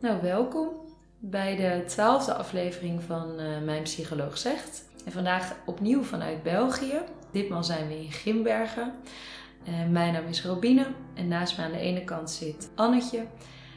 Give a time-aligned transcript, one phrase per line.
[0.00, 0.68] Nou, welkom
[1.18, 4.84] bij de twaalfde aflevering van uh, Mijn Psycholoog Zegt.
[5.04, 7.00] En vandaag opnieuw vanuit België.
[7.32, 8.92] Ditmaal zijn we in Grimbergen.
[9.68, 13.26] Uh, mijn naam is Robine en naast me aan de ene kant zit Annetje.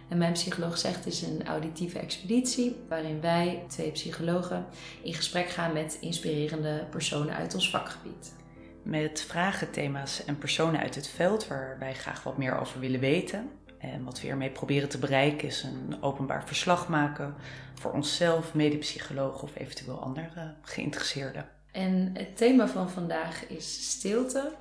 [0.07, 4.65] En Mijn Psycholoog Zegt is een auditieve expeditie waarin wij, twee psychologen,
[5.03, 8.35] in gesprek gaan met inspirerende personen uit ons vakgebied.
[8.83, 12.99] Met vragen, thema's en personen uit het veld waar wij graag wat meer over willen
[12.99, 13.49] weten.
[13.79, 17.35] En wat we hiermee proberen te bereiken is een openbaar verslag maken
[17.73, 21.49] voor onszelf, medepsychologen of eventueel andere geïnteresseerden.
[21.71, 24.53] En het thema van vandaag is stilte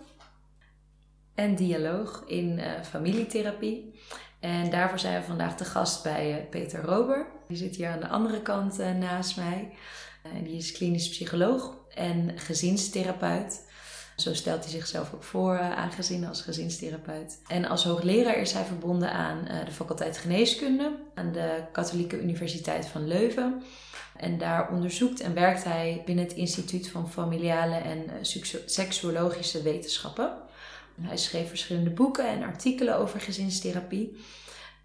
[1.35, 3.95] en dialoog in uh, familietherapie.
[4.41, 7.27] En daarvoor zijn we vandaag te gast bij uh, Peter Rober.
[7.49, 9.73] Die zit hier aan de andere kant uh, naast mij.
[10.43, 13.68] die is klinisch psycholoog en gezinstherapeut.
[14.19, 17.39] Zo stelt hij zichzelf ook voor uh, aangezien als gezinstherapeut.
[17.47, 22.87] En als hoogleraar is hij verbonden aan uh, de faculteit geneeskunde aan de Katholieke Universiteit
[22.87, 23.63] van Leuven.
[24.17, 28.35] En daar onderzoekt en werkt hij binnen het Instituut van Familiale en uh,
[28.67, 30.33] Seksuologische Wetenschappen.
[31.01, 34.25] Hij schreef verschillende boeken en artikelen over gezinstherapie.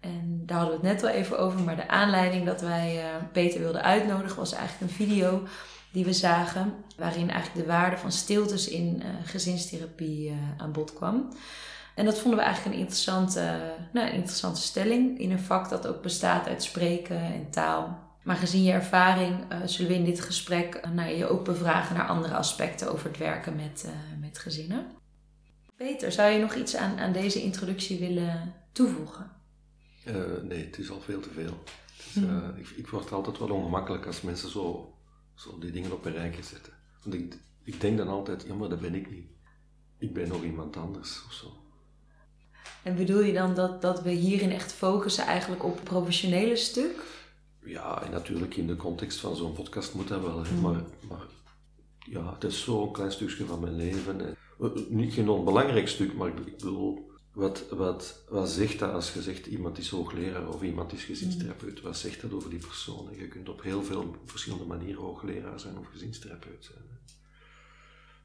[0.00, 3.60] En daar hadden we het net al even over, maar de aanleiding dat wij Peter
[3.60, 5.42] wilden uitnodigen was eigenlijk een video
[5.94, 10.92] die we zagen, waarin eigenlijk de waarde van stiltes in uh, gezinstherapie uh, aan bod
[10.92, 11.28] kwam.
[11.94, 15.86] En dat vonden we eigenlijk een interessante, nou, een interessante stelling in een vak dat
[15.86, 17.98] ook bestaat uit spreken en taal.
[18.22, 22.08] Maar gezien je ervaring uh, zullen we in dit gesprek nou, je ook bevragen naar
[22.08, 23.88] andere aspecten over het werken met,
[24.20, 24.86] met gezinnen.
[25.76, 29.30] Peter, zou je nog iets aan, aan deze introductie willen toevoegen?
[30.42, 31.62] nee, het is al veel te veel.
[32.12, 32.54] Hmm.
[32.60, 34.93] ik, ik word altijd wel ongemakkelijk als mensen zo
[35.34, 36.72] zo die dingen op een rijtje zetten.
[37.02, 39.26] Want ik, ik denk dan altijd, ja maar dat ben ik niet.
[39.98, 41.52] Ik ben nog iemand anders of zo.
[42.82, 47.02] En bedoel je dan dat, dat we hierin echt focussen eigenlijk op het professionele stuk?
[47.64, 50.44] Ja, en natuurlijk in de context van zo'n podcast moet dat wel.
[50.52, 50.60] Mm.
[50.60, 51.26] Maar, maar
[51.98, 54.20] ja, het is zo'n klein stukje van mijn leven.
[54.20, 59.12] En, eh, niet geen onbelangrijk stuk, maar ik bedoel, wat, wat, wat zegt dat als
[59.12, 61.80] je zegt iemand is hoogleraar of iemand is gezinstherapeut?
[61.80, 63.08] Wat zegt dat over die persoon?
[63.16, 66.82] Je kunt op heel veel verschillende manieren hoogleraar zijn of gezinstherapeut zijn.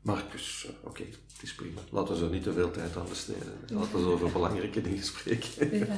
[0.01, 1.81] Maar dus, eh, oké, het is prima.
[1.89, 3.59] Laten we zo niet te veel tijd aan besteden.
[3.67, 5.77] Laten we over belangrijke dingen spreken.
[5.77, 5.87] Ja.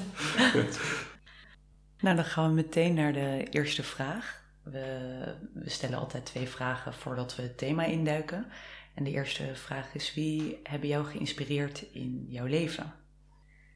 [2.03, 4.43] nou, dan gaan we meteen naar de eerste vraag.
[4.63, 8.45] We, we stellen altijd twee vragen voordat we het thema induiken.
[8.93, 13.00] En de eerste vraag is: wie hebben jou geïnspireerd in jouw leven?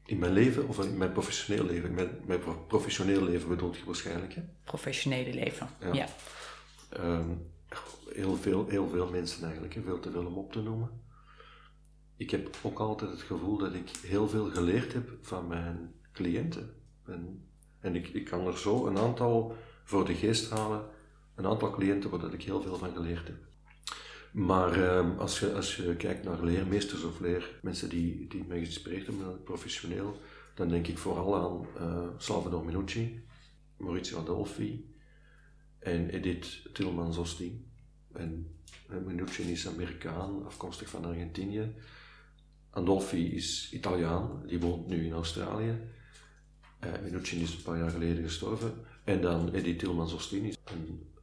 [0.06, 1.94] In mijn leven of in mijn professioneel leven?
[1.94, 4.42] Mijn, mijn professioneel leven bedoelt je waarschijnlijk, hè?
[4.64, 6.06] Professionele leven, ja.
[6.88, 7.30] Ehm,
[8.14, 10.90] heel, veel, heel veel mensen eigenlijk, veel te veel om op te noemen.
[12.16, 16.74] Ik heb ook altijd het gevoel dat ik heel veel geleerd heb van mijn cliënten.
[17.06, 17.48] En,
[17.80, 20.84] en ik, ik kan er zo een aantal voor de geest halen,
[21.34, 23.36] een aantal cliënten waar ik heel veel van geleerd heb.
[24.36, 28.58] Maar ehm, als, je, als je kijkt naar leermeesters of leer, mensen die, die mij
[28.58, 30.20] geïnspireerd hebben, professioneel,
[30.54, 33.24] dan denk ik vooral aan uh, Salvador Minucci,
[33.76, 34.94] Maurizio Adolfi
[35.78, 37.60] en Edith Tillman-Zosting.
[38.12, 38.56] En
[39.04, 41.74] Minucci is Amerikaan, afkomstig van Argentinië.
[42.70, 45.80] Adolfi is Italiaan, die woont nu in Australië.
[46.84, 48.72] Uh, Minucci is een paar jaar geleden gestorven.
[49.04, 51.14] En dan Edith Tillman-Zosting is een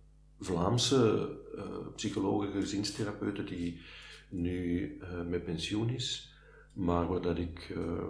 [0.44, 1.64] Vlaamse uh,
[1.96, 3.82] psychologe, gezinstherapeute die
[4.30, 6.34] nu uh, met pensioen is,
[6.74, 8.04] maar waar dat ik, uh,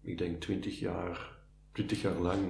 [0.00, 1.38] ik denk 20 jaar,
[1.72, 2.42] 20 jaar lang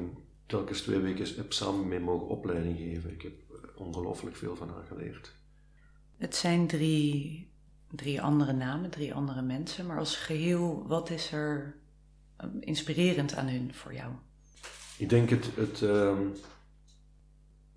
[0.47, 3.13] telkens twee weken heb samen mee mogen opleiding geven.
[3.13, 3.33] Ik heb
[3.75, 5.33] ongelooflijk veel van haar geleerd.
[6.17, 7.49] Het zijn drie,
[7.91, 11.77] drie andere namen, drie andere mensen, maar als geheel, wat is er
[12.61, 14.13] inspirerend aan hun voor jou?
[14.99, 16.23] Ik denk het, het, ehm,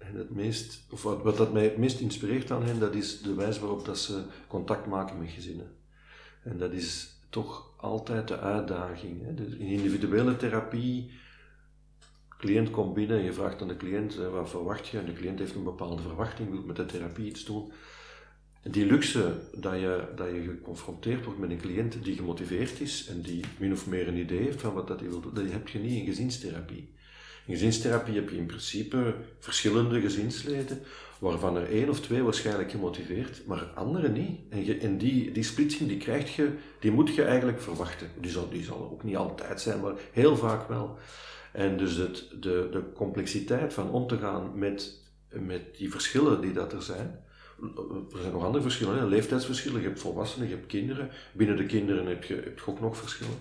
[0.07, 3.21] en het meest, of wat, wat dat mij het meest inspireert aan hen, dat is
[3.21, 5.71] de wijze waarop dat ze contact maken met gezinnen.
[6.43, 9.21] En dat is toch altijd de uitdaging.
[9.21, 9.45] Hè?
[9.45, 11.11] in individuele therapie,
[12.38, 15.39] cliënt komt binnen, je vraagt aan de cliënt eh, wat verwacht je, en de cliënt
[15.39, 17.71] heeft een bepaalde verwachting, wil met de therapie iets doen.
[18.71, 23.21] Die luxe dat je, dat je geconfronteerd wordt met een cliënt die gemotiveerd is en
[23.21, 25.67] die min of meer een idee heeft van wat dat hij wil doen, dat heb
[25.67, 26.94] je niet in gezinstherapie.
[27.45, 30.81] In gezinstherapie heb je in principe verschillende gezinsleden,
[31.19, 34.40] waarvan er één of twee waarschijnlijk gemotiveerd, maar andere niet.
[34.50, 36.50] En, je, die, die splitsing die krijg je,
[36.80, 38.10] die moet je eigenlijk verwachten.
[38.19, 40.98] Die zal, ook niet altijd zijn, maar heel vaak wel.
[41.51, 45.00] En dus het, de, de complexiteit van om te gaan met,
[45.30, 47.19] met die verschillen die dat er zijn.
[48.12, 49.81] Er zijn nog andere verschillen, leeftijdsverschillen.
[49.81, 51.10] Je hebt volwassenen, je hebt kinderen.
[51.34, 53.38] Binnen de kinderen heb je, heb je ook nog verschillen.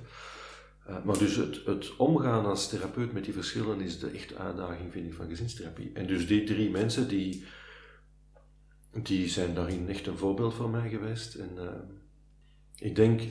[0.89, 4.93] Uh, maar dus het, het, omgaan als therapeut met die verschillen is de echte uitdaging,
[4.93, 5.91] vind ik, van gezinstherapie.
[5.95, 7.45] En dus die drie mensen, die,
[8.91, 11.35] die zijn daarin echt een voorbeeld voor mij geweest.
[11.35, 11.69] En uh,
[12.79, 13.23] ik denk,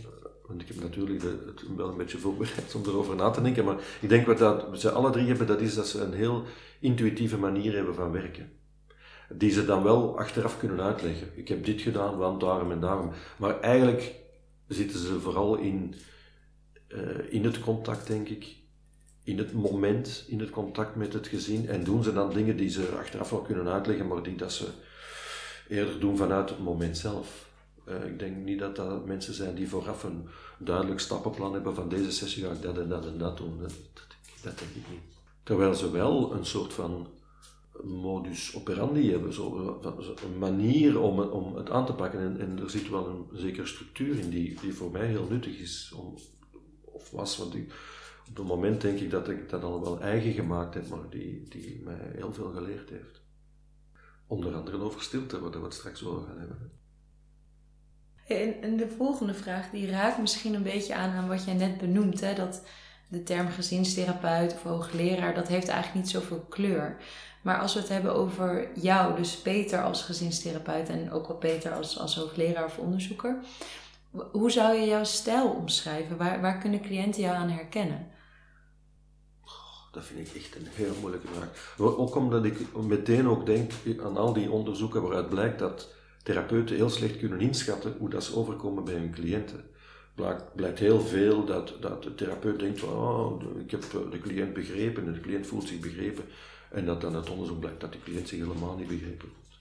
[0.47, 3.77] want ik heb natuurlijk het wel een beetje voorbereid om erover na te denken, maar
[4.01, 6.43] ik denk wat dat ze alle drie hebben, dat is dat ze een heel
[6.79, 8.51] intuïtieve manier hebben van werken.
[9.33, 11.27] Die ze dan wel achteraf kunnen uitleggen.
[11.35, 13.11] Ik heb dit gedaan, want daarom en daarom.
[13.37, 14.15] Maar eigenlijk
[14.67, 15.95] zitten ze vooral in,
[16.95, 18.55] uh, in het contact, denk ik.
[19.23, 21.67] In het moment, in het contact met het gezin.
[21.69, 24.67] En doen ze dan dingen die ze achteraf wel kunnen uitleggen, maar die dat ze
[25.67, 27.49] eerder doen vanuit het moment zelf.
[27.87, 30.27] Uh, ik denk niet dat dat mensen zijn die vooraf een
[30.59, 33.59] duidelijk stappenplan hebben van deze sessie ga ik dat en dat en dat doen.
[33.61, 33.73] Dat,
[34.43, 34.99] denk ik niet.
[35.43, 37.07] Terwijl ze wel een soort van
[37.83, 39.79] modus operandi hebben, zo,
[40.25, 42.19] een manier om, om het aan te pakken.
[42.19, 45.59] En, en er zit wel een zekere structuur in die, die voor mij heel nuttig
[45.59, 46.15] is, om,
[47.09, 47.55] was, want
[48.29, 51.45] op het moment denk ik dat ik dat al wel eigen gemaakt heb, maar die,
[51.49, 53.21] die mij heel veel geleerd heeft.
[54.27, 56.71] Onder andere over stilte, waar we het straks over gaan hebben.
[58.27, 61.77] En, en de volgende vraag, die raakt misschien een beetje aan aan wat jij net
[61.77, 62.33] benoemt, hè?
[62.33, 62.63] dat
[63.07, 66.97] de term gezinstherapeut of hoogleraar, dat heeft eigenlijk niet zoveel kleur.
[67.41, 71.71] Maar als we het hebben over jou, dus Peter als gezinstherapeut en ook wel Peter
[71.71, 73.39] als, als hoogleraar of onderzoeker,
[74.31, 76.17] hoe zou je jouw stijl omschrijven?
[76.17, 78.07] Waar, waar kunnen cliënten jou aan herkennen?
[79.91, 81.75] Dat vind ik echt een heel moeilijke vraag.
[81.77, 83.71] Ook omdat ik meteen ook denk
[84.03, 85.93] aan al die onderzoeken waaruit blijkt dat
[86.23, 89.63] therapeuten heel slecht kunnen inschatten hoe dat ze overkomen bij hun cliënten.
[90.15, 95.05] Blijkt, blijkt heel veel dat, dat de therapeut denkt: oh, ik heb de cliënt begrepen
[95.05, 96.23] en de cliënt voelt zich begrepen.
[96.69, 99.59] En dat dan het onderzoek blijkt dat de cliënt zich helemaal niet begrepen voelt.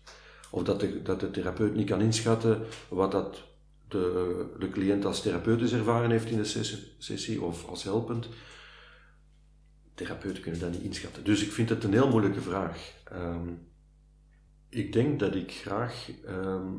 [0.51, 3.43] Of dat de, dat de therapeut niet kan inschatten wat dat
[3.91, 8.29] de, de cliënt als therapeutisch ervaren heeft in de sessie, of als helpend.
[9.95, 11.25] Therapeuten kunnen dat niet inschatten.
[11.25, 12.93] Dus ik vind het een heel moeilijke vraag.
[13.05, 13.49] Ehm,
[14.69, 16.73] ik denk dat ik graag ehm,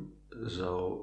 [0.46, 1.02] zou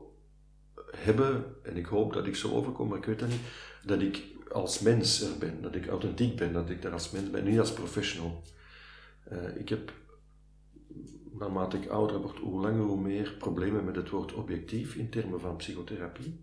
[0.96, 3.40] hebben, en ik hoop dat ik zo overkom, maar ik weet dat niet,
[3.84, 4.22] dat ik
[4.52, 7.58] als mens er ben, dat ik authentiek ben, dat ik daar als mens ben, niet
[7.58, 8.42] als professional.
[9.32, 9.92] Uh, ik heb,
[11.38, 15.40] naarmate ik ouder word, hoe langer hoe meer problemen met het woord objectief in termen
[15.40, 16.40] van psychotherapie.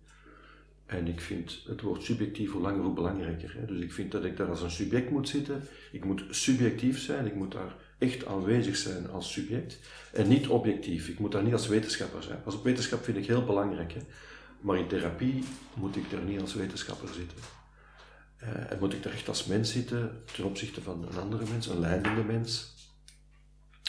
[0.85, 3.55] En ik vind het woord subjectief hoe langer hoe belangrijker.
[3.57, 3.65] Hè.
[3.65, 5.61] Dus ik vind dat ik daar als een subject moet zitten.
[5.91, 9.79] Ik moet subjectief zijn, ik moet daar echt aanwezig zijn als subject.
[10.13, 12.39] En niet objectief, ik moet daar niet als wetenschapper zijn.
[12.45, 13.93] Als wetenschap vind ik heel belangrijk.
[13.93, 13.99] Hè.
[14.61, 15.43] Maar in therapie
[15.73, 17.37] moet ik daar niet als wetenschapper zitten.
[18.43, 21.67] Uh, en moet ik daar echt als mens zitten ten opzichte van een andere mens,
[21.67, 22.73] een leidende mens.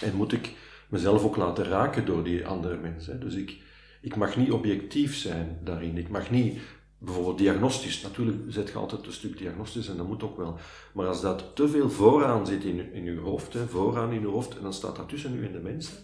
[0.03, 0.53] En moet ik
[0.89, 3.21] mezelf ook laten raken door die andere mensen.
[3.21, 3.57] Dus ik,
[4.01, 5.97] ik mag niet objectief zijn daarin.
[5.97, 6.59] Ik mag niet
[6.99, 8.03] bijvoorbeeld diagnostisch.
[8.03, 10.59] Natuurlijk zet je altijd een stuk diagnostisch en dat moet ook wel.
[10.93, 14.27] Maar als dat te veel vooraan zit in, in je hoofd, hè, vooraan in je
[14.27, 15.97] hoofd, en dan staat dat tussen u en de mensen.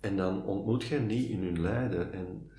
[0.00, 2.12] En dan ontmoet je niet in hun lijden.
[2.12, 2.50] En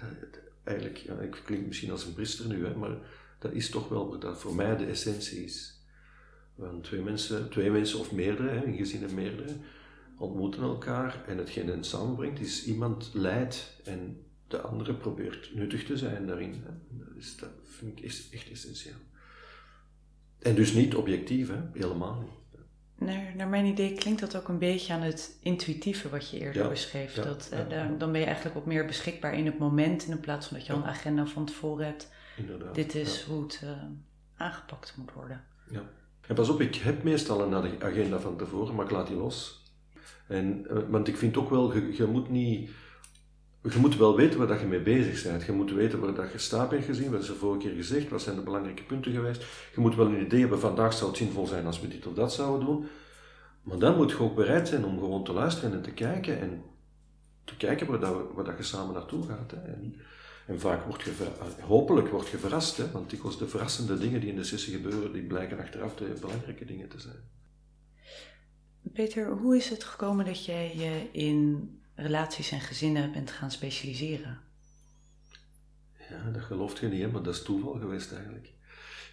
[0.64, 2.98] eigenlijk, ja, ik klink misschien als een priester nu, hè, maar
[3.40, 5.84] dat is toch wel dat voor mij de essentie is.
[6.56, 9.54] Want twee mensen, twee mensen of meerdere, hè, in gezinnen meerdere,
[10.18, 15.98] ontmoeten elkaar en hetgeen hen samenbrengt is iemand leidt en de andere probeert nuttig te
[15.98, 16.64] zijn daarin.
[16.90, 18.96] Dat, is, dat vind ik echt essentieel.
[20.40, 21.62] En dus niet objectief, hè?
[21.74, 22.60] helemaal niet.
[22.98, 26.70] Naar, naar mijn idee klinkt dat ook een beetje aan het intuïtieve wat je eerder
[26.70, 27.14] beschreef.
[27.14, 30.58] dat, eh, dan ben je eigenlijk wat meer beschikbaar in het moment in plaats van
[30.58, 32.12] dat je al een agenda van tevoren hebt.
[32.38, 32.76] Inderdaad.
[32.76, 33.70] Dit is hoe het uh,
[34.38, 35.44] aangepakt moet worden.
[35.70, 35.84] Ja.
[36.28, 39.65] En pas op, ik heb meestal een agenda van tevoren, maar ik laat die los.
[40.28, 42.70] En, eh, want ik vind ook wel, je, je, moet niet...
[43.70, 45.44] Je moet wel weten waar dat je mee bezig bent.
[45.44, 48.10] Je moet weten waar dat je staat bent gezien, wat is er vorige keer gezegd,
[48.10, 49.46] wat zijn de belangrijke punten geweest.
[49.76, 52.14] Je moet wel een idee hebben, vandaag zou het zinvol zijn als we dit of
[52.14, 52.88] dat zouden doen.
[53.66, 56.64] Maar dan moet je ook bereid zijn om gewoon te luisteren en te kijken en
[57.44, 59.52] te kijken waar, dat, waar dat je samen naartoe gaat.
[59.52, 59.58] Hè.
[59.58, 59.96] En,
[60.48, 61.12] en, vaak word je,
[61.62, 65.14] hopelijk word je verrast, hè, want dikwijls de verrassende dingen die in de sessie gebeuren,
[65.14, 67.34] die blijken achteraf de belangrijke dingen te zijn.
[68.94, 74.40] Peter, hoe is het gekomen dat jij je in relaties en gezinnen bent gaan specialiseren?
[76.10, 78.50] Ja, dat gelooft je niet, maar dat is toeval geweest eigenlijk.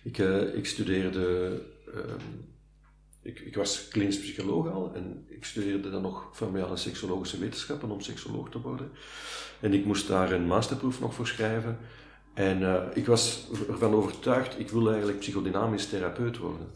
[0.02, 1.60] Ik, uh, ik studeerde,
[1.94, 2.14] uh,
[3.22, 8.00] ik, ik, was klinisch psycholoog al en ik studeerde dan nog familiale seksologische wetenschappen om
[8.00, 8.90] seksoloog te worden.
[9.60, 11.78] En ik moest daar een masterproef nog voor schrijven.
[12.34, 16.66] En uh, ik was ervan overtuigd, ik wil eigenlijk psychodynamisch therapeut worden.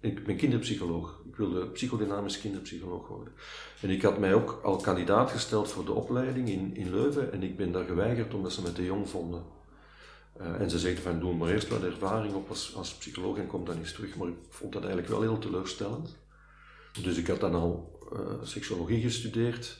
[0.00, 1.21] Ik ben kinderpsycholoog.
[1.42, 3.32] Wilde psychodynamisch kinderpsycholoog worden.
[3.80, 7.42] En ik had mij ook al kandidaat gesteld voor de opleiding in, in Leuven en
[7.42, 9.42] ik ben daar geweigerd omdat ze me te jong vonden.
[10.32, 13.46] Eh, en ze zeiden van doe maar eerst wat ervaring op als, als psycholoog en
[13.46, 14.16] kom dan eens terug.
[14.16, 16.16] Maar ik vond dat eigenlijk wel heel teleurstellend.
[17.02, 19.78] Dus ik had dan al uh, seksuologie gestudeerd.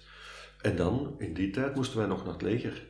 [0.60, 2.86] En dan, in die tijd, moesten wij nog naar het leger.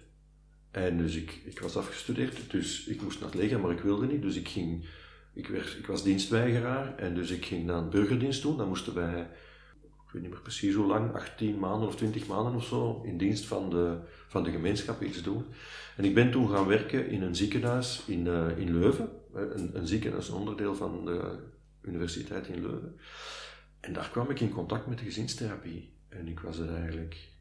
[0.70, 4.06] En dus ik, ik was afgestudeerd, dus ik moest naar het leger, maar ik wilde
[4.06, 4.22] niet.
[4.22, 4.84] Dus ik ging,
[5.32, 8.56] ik, ik was dienstweigeraar en dus ik ging dan burgerdienst doen.
[8.56, 9.20] Dan moesten wij,
[9.82, 13.18] ik weet niet meer precies hoe lang, 18 maanden of 20 maanden of zo, in
[13.18, 13.98] dienst van de,
[14.28, 15.44] van de gemeenschap iets doen.
[15.96, 19.10] En ik ben toen gaan werken in een ziekenhuis in, uh, in Leuven.
[19.34, 21.38] Een, een ziekenhuis, onderdeel van de
[21.82, 22.96] universiteit in Leuven.
[23.80, 25.92] En daar kwam ik in contact met de gezinstherapie.
[26.08, 27.31] En ik was er eigenlijk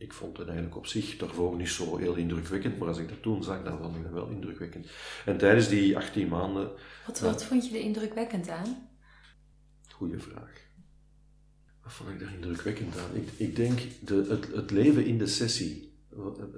[0.00, 3.22] ik vond het eigenlijk op zich daarvoor niet zo heel indrukwekkend, maar als ik dat
[3.22, 4.86] toen zag, dan vond ik dat wel indrukwekkend.
[5.24, 6.70] En tijdens die 18 maanden.
[7.06, 8.88] Wat, wat vond je er indrukwekkend aan?
[9.88, 10.68] Goeie vraag.
[11.82, 13.16] Wat vond ik er indrukwekkend aan?
[13.16, 15.98] Ik, ik denk de, het, het leven in de sessie.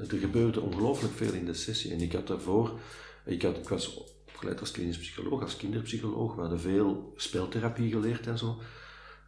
[0.09, 1.93] Er gebeurde ongelooflijk veel in de sessie.
[1.93, 2.81] En ik had daarvoor,
[3.25, 3.97] ik, had, ik was
[4.27, 6.35] opgeleid als klinisch psycholoog, als kinderpsycholoog.
[6.35, 8.61] We hadden veel speltherapie geleerd en zo.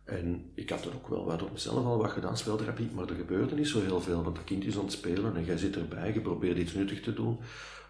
[0.04, 3.14] En ik had er ook wel wat op mezelf al wat gedaan, speltherapie, maar er
[3.14, 5.76] gebeurde niet zo heel veel, want dat kind is aan het spelen en jij zit
[5.76, 7.38] erbij, je probeert iets nuttig te doen.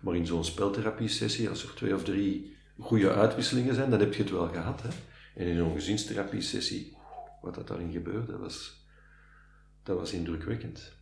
[0.00, 4.22] Maar in zo'n speltherapie-sessie, als er twee of drie goede uitwisselingen zijn, dan heb je
[4.22, 4.82] het wel gehad.
[4.82, 4.88] Hè?
[5.34, 6.96] En in zo'n gezinstherapie-sessie,
[7.42, 8.86] wat dat daarin gebeurde, was,
[9.82, 10.92] dat was indrukwekkend.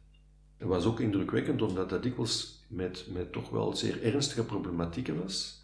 [0.59, 5.63] Dat was ook indrukwekkend omdat dat dikwijls met, met toch wel zeer ernstige problematieken was.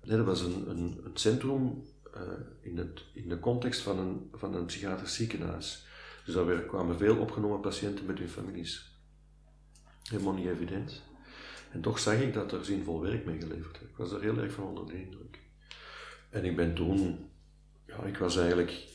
[0.00, 1.82] Dat was een, een, een centrum
[2.16, 2.22] uh,
[2.60, 5.86] in, in de context van een, van een psychiatrisch ziekenhuis.
[6.24, 8.92] Dus daar kwamen veel opgenomen patiënten met hun families.
[10.02, 11.02] Helemaal niet evident.
[11.72, 13.90] En toch zag ik dat er zinvol werk mee geleverd werd.
[13.90, 15.38] Ik was er heel erg van onder de indruk.
[16.30, 17.30] En ik ben toen,
[17.86, 18.92] ja, ik was eigenlijk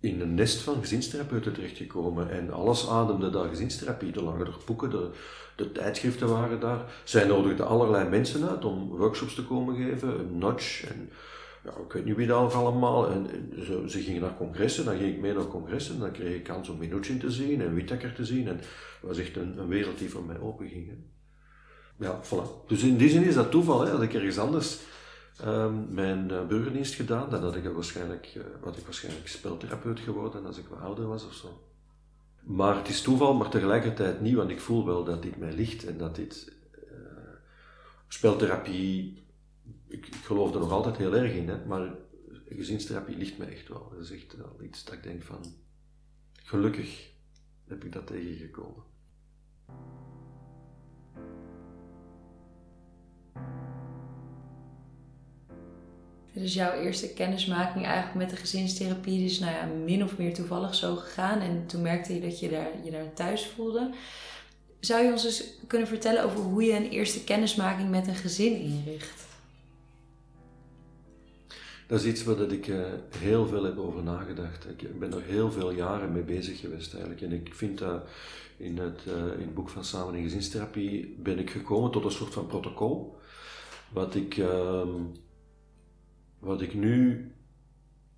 [0.00, 4.12] in een nest van gezinstherapeuten terechtgekomen en alles ademde daar gezinstherapie.
[4.12, 5.10] Er lagen er boeken, de,
[5.56, 6.92] de tijdschriften waren daar.
[7.04, 11.10] Zij nodigden allerlei mensen uit om workshops te komen geven, een notch en
[11.64, 13.10] ja, ik weet niet wie dat allemaal.
[13.10, 13.26] En,
[13.86, 15.98] ze, gingen naar congressen, dan ging ik mee naar congressen.
[15.98, 18.48] Dan kreeg ik kans om Minuchin te zien en Whittaker te zien.
[18.48, 18.66] En het
[19.02, 20.92] was echt een, een wereld die voor mij open ging.
[21.98, 22.66] Ja, voilà.
[22.66, 23.80] Dus in die zin is dat toeval.
[23.80, 23.90] Hè.
[23.90, 24.78] Had ik ergens anders
[25.44, 30.46] um, mijn uh, burgerdienst gedaan, dan had ik waarschijnlijk, uh, had ik waarschijnlijk speltherapeut geworden
[30.46, 31.62] als ik wat ouder was of zo.
[32.42, 35.86] Maar het is toeval, maar tegelijkertijd niet, want ik voel wel dat dit mij ligt
[35.86, 36.98] en dat dit uh,
[38.08, 39.23] speltherapie
[39.94, 41.94] ik, geloof er nog altijd heel erg in, hè, maar
[42.48, 43.88] gezinstherapie ligt me echt wel.
[43.90, 45.44] Dat is echt wel iets dat ik denk van,
[46.32, 47.10] gelukkig
[47.68, 48.82] heb ik dat tegengekomen.
[56.32, 60.74] Dus jouw eerste kennismaking eigenlijk met de gezinstherapie is nou ja, min of meer toevallig
[60.74, 61.40] zo gegaan.
[61.40, 63.94] En toen merkte je dat je daar, je daar thuis voelde.
[64.80, 68.56] Zou je ons eens kunnen vertellen over hoe je een eerste kennismaking met een gezin
[68.56, 69.33] inricht?
[71.94, 72.86] Dat is iets waar ik uh,
[73.16, 74.68] heel veel heb over nagedacht.
[74.68, 77.22] Ik ben er heel veel jaren mee bezig geweest eigenlijk.
[77.22, 78.08] En ik vind dat
[78.56, 82.10] in het, uh, in het boek van Samen in Gezinstherapie ben ik gekomen tot een
[82.10, 83.16] soort van protocol.
[83.92, 84.88] Wat ik, uh,
[86.38, 87.32] wat ik nu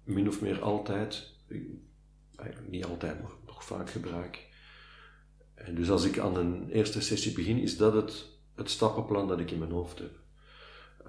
[0.04, 1.32] min of meer altijd,
[2.36, 4.46] eigenlijk niet altijd, maar nog vaak gebruik.
[5.54, 9.40] En dus als ik aan een eerste sessie begin, is dat het, het stappenplan dat
[9.40, 10.25] ik in mijn hoofd heb.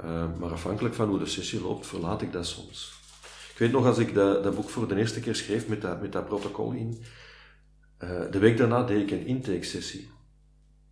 [0.04, 2.94] Uh, maar afhankelijk van hoe de sessie loopt, verlaat ik dat soms.
[3.52, 6.02] Ik weet nog als ik dat, dat boek voor de eerste keer schreef met dat,
[6.02, 7.04] met dat protocol in,
[8.04, 10.10] uh, de week daarna deed ik een intake-sessie.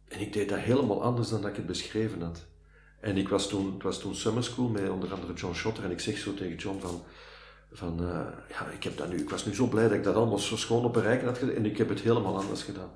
[0.07, 2.45] En ik deed dat helemaal anders dan dat ik het beschreven had.
[2.99, 5.91] En ik was toen, het was toen summer school met onder andere John Schotter en
[5.91, 7.03] ik zeg zo tegen John van,
[7.71, 10.15] van uh, ja, ik heb dat nu, ik was nu zo blij dat ik dat
[10.15, 12.91] allemaal zo schoon op een rijken had en ik heb het helemaal anders gedaan.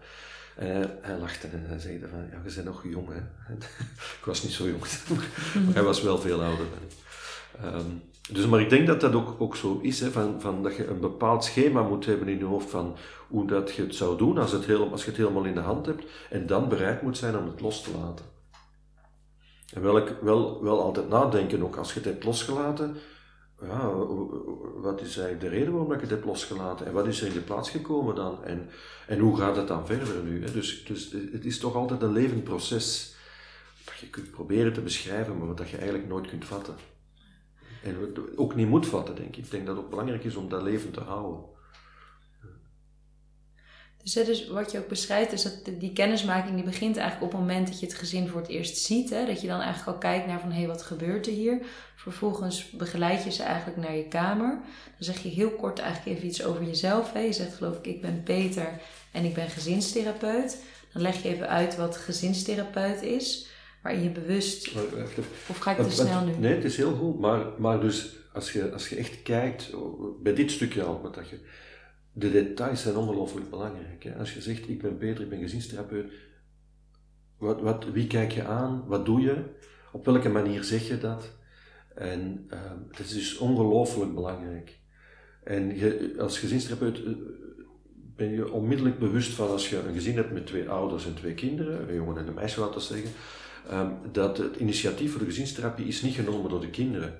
[0.60, 3.54] En hij lachte en hij zei van, ja, je bent nog jong hè.
[4.20, 4.82] ik was niet zo jong,
[5.66, 6.94] maar hij was wel veel ouder dan ik.
[7.62, 7.92] Ehm,
[8.34, 10.88] dus, maar ik denk dat dat ook, ook zo is, hè, van, van dat je
[10.88, 12.96] een bepaald schema moet hebben in je hoofd van
[13.28, 15.60] hoe dat je het zou doen als, het heel, als je het helemaal in de
[15.60, 18.26] hand hebt en dan bereid moet zijn om het los te laten.
[19.74, 22.96] En wel, wel, wel altijd nadenken ook, als je het hebt losgelaten,
[23.62, 23.92] ja,
[24.76, 27.34] wat is eigenlijk de reden waarom ik het heb losgelaten en wat is er in
[27.34, 28.70] de plaats gekomen dan en,
[29.08, 30.44] en hoe gaat het dan verder nu?
[30.44, 30.52] Hè?
[30.52, 33.16] Dus, dus het is toch altijd een levend proces
[33.86, 36.76] dat je kunt proberen te beschrijven, maar wat je eigenlijk nooit kunt vatten.
[37.84, 39.44] En ook niet moet vatten, denk ik.
[39.46, 41.40] Ik denk dat het belangrijk is om dat levend te houden.
[44.04, 47.48] Dus, dus wat je ook beschrijft, is dat die kennismaking die begint eigenlijk op het
[47.48, 49.10] moment dat je het gezin voor het eerst ziet.
[49.10, 49.26] Hè?
[49.26, 51.62] Dat je dan eigenlijk al kijkt naar van hé, hey, wat gebeurt er hier?
[51.96, 54.50] Vervolgens begeleid je ze eigenlijk naar je kamer.
[54.50, 54.62] Dan
[54.98, 57.14] zeg je heel kort eigenlijk even iets over jezelf.
[57.14, 57.20] Hè?
[57.20, 58.80] Je zegt geloof ik, ik ben Peter
[59.12, 60.58] en ik ben gezinstherapeut.
[60.94, 63.48] Dan leg je even uit wat gezinstherapeut is.
[63.82, 64.68] waarin je bewust.
[64.68, 65.24] Even.
[65.48, 66.32] Of ga ik te snel nu?
[66.38, 70.22] Nee, het is heel goed, maar, maar dus als je, als je echt kijkt, oh,
[70.22, 71.40] bij dit stukje al, wat dat je,
[72.14, 74.04] de details zijn ongelooflijk belangrijk.
[74.04, 74.16] Hè?
[74.16, 76.12] Als je zegt, ik ben Peter, ik ben gezinstherapeut,
[77.38, 79.44] wat, wat, wie kijk je aan, wat doe je,
[79.92, 81.32] op welke manier zeg je dat?
[81.96, 82.50] En
[82.90, 84.80] het is dus ongelooflijk belangrijk.
[85.44, 87.12] En je, als gezinstherapeut eh,
[88.16, 91.34] ben je onmiddellijk bewust van als je een gezin hebt met twee ouders en twee
[91.34, 93.12] kinderen, een jongen en een meisje laten zeggen,
[93.70, 97.20] Ehm, dat het initiatief voor de gezinstherapie is niet genomen door de kinderen.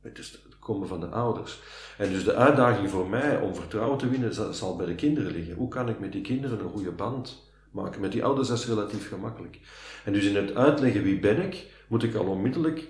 [0.00, 1.60] Het is komen van de ouders.
[1.98, 5.54] En dus de uitdaging voor mij om vertrouwen te winnen zal, bij de kinderen liggen.
[5.54, 8.00] Hoe kan ik met die kinderen een goede band maken?
[8.00, 9.58] Met die ouders is relatief gemakkelijk.
[10.04, 12.88] En dus in het uitleggen wie ben ik, moet ik al onmiddellijk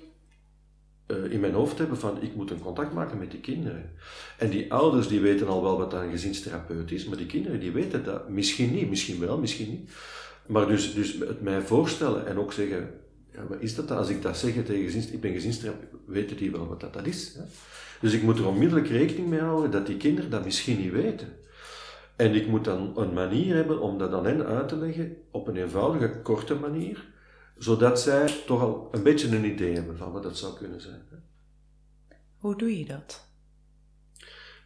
[1.07, 3.91] eh, in mijn hoofd hebben van ik moet een contact maken met die kinderen.
[4.39, 7.73] En die ouders die weten al wel wat een gezinstherapeut is, maar die kinderen die
[7.73, 9.91] weten dat misschien niet, misschien wel, misschien niet.
[10.47, 12.91] Maar dus, dus het mij voorstellen en ook zeggen,
[13.33, 13.97] ja, wat is dat dan?
[13.97, 17.07] Als ik dat zeg tegen gezins, ik ben gezinstherapeut, weten die wel wat dat, dat
[17.07, 17.35] is.
[17.35, 17.43] Hè?
[18.01, 21.29] Dus ik moet er onmiddellijk rekening mee houden dat die kinderen dat misschien niet weten.
[22.17, 25.49] En ik moet dan een manier hebben om dat aan hen uit te leggen op
[25.49, 27.09] een eenvoudige, korte manier,
[27.59, 31.03] zodat zij toch al een beetje een idee hebben van wat dat zou kunnen zijn.
[31.11, 31.17] hè.
[32.37, 33.29] Hoe doe je dat?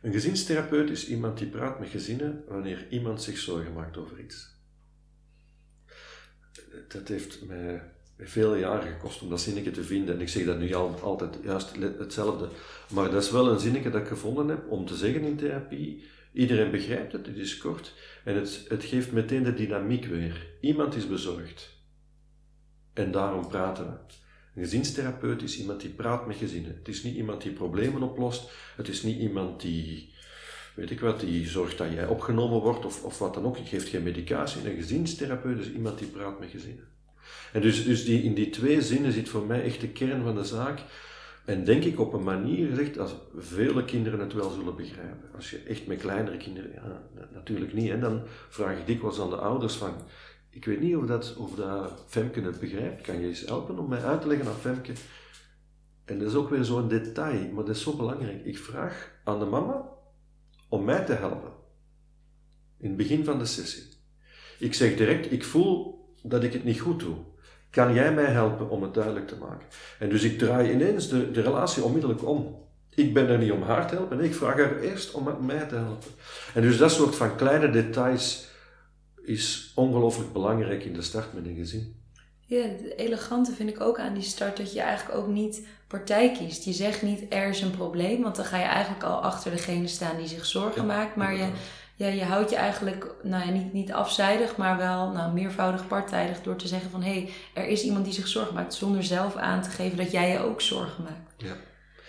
[0.02, 4.52] Een gezinstherapeut is iemand die praat met gezinnen wanneer iemand zich zorgen maakt over iets.
[6.88, 7.82] Dat heeft mij
[8.18, 10.14] veel jaren gekost om dat zinnetje te vinden.
[10.14, 12.48] En ik zeg dat nu al, altijd juist hetzelfde.
[12.90, 16.04] Maar dat is wel een zinnetje dat ik gevonden heb om te zeggen in therapie.
[16.32, 17.94] Iedereen begrijpt het, het is kort.
[18.24, 20.46] En het, het geeft meteen de dynamiek weer.
[20.60, 21.82] Iemand is bezorgd.
[22.92, 23.92] En daarom praten we.
[24.54, 26.74] Een gezinstherapeut is iemand die praat met gezinnen.
[26.78, 28.50] Het is niet iemand die problemen oplost.
[28.76, 30.12] Het is niet iemand die,
[30.74, 33.56] weet ik wat, die zorgt dat jij opgenomen wordt of, of wat dan ook.
[33.56, 34.70] Je geeft geen medicatie.
[34.70, 36.93] Een gezinstherapeut is iemand die praat met gezinnen.
[37.52, 40.34] En dus, dus die, in die twee zinnen zit voor mij echt de kern van
[40.34, 40.80] de zaak.
[41.44, 45.30] En denk ik op een manier gezegd als vele kinderen het wel zullen begrijpen.
[45.34, 47.90] Als je echt met kleinere kinderen, ja, na- natuurlijk niet.
[47.90, 49.94] En dan vraag ik dikwijls aan de ouders van,
[50.50, 53.02] ik weet niet of dat, of dat Femke het begrijpt.
[53.02, 54.92] Kan je eens helpen om mij uit te leggen aan Femke?
[56.04, 58.44] En dat is ook weer zo'n detail, maar dat is zo belangrijk.
[58.44, 59.88] Ik vraag aan de mama
[60.68, 61.52] om mij te helpen.
[62.78, 63.82] In het begin van de sessie.
[64.58, 65.93] Ik zeg direct, ik voel
[66.26, 67.16] dat ik het niet goed doe.
[67.70, 69.66] Kan jij mij helpen om het duidelijk te maken?
[69.98, 72.62] En dus ik draai ineens de, de relatie onmiddellijk om.
[72.94, 75.66] Ik ben er niet om haar te helpen, nee, ik vraag haar eerst om mij
[75.66, 76.10] te helpen.
[76.54, 78.48] En dus dat soort van kleine details
[79.22, 82.02] is ongelooflijk belangrijk in de start met een gezin.
[82.46, 86.32] Ja, het elegante vind ik ook aan die start dat je eigenlijk ook niet partij
[86.32, 86.64] kiest.
[86.64, 89.86] Je zegt niet er is een probleem, want dan ga je eigenlijk al achter degene
[89.86, 91.16] staan die zich zorgen Ja, maakt.
[91.16, 91.48] Maar je,
[91.96, 96.42] ja, je houdt je eigenlijk nou ja, niet, niet afzijdig, maar wel nou, meervoudig partijdig
[96.42, 99.36] door te zeggen van hé, hey, er is iemand die zich zorgen maakt, zonder zelf
[99.36, 101.34] aan te geven dat jij je ook zorgen maakt.
[101.36, 101.56] Ja.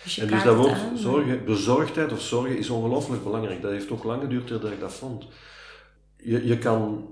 [0.04, 3.62] Dus En dus dat woord aan, zorgen, bezorgdheid of zorgen is ongelooflijk belangrijk.
[3.62, 5.28] Dat heeft ook lang geduurd voordat ik dat vond.
[6.18, 7.10] Je, je kan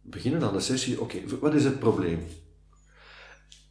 [0.00, 2.26] beginnen aan de sessie, oké, wat is het probleem?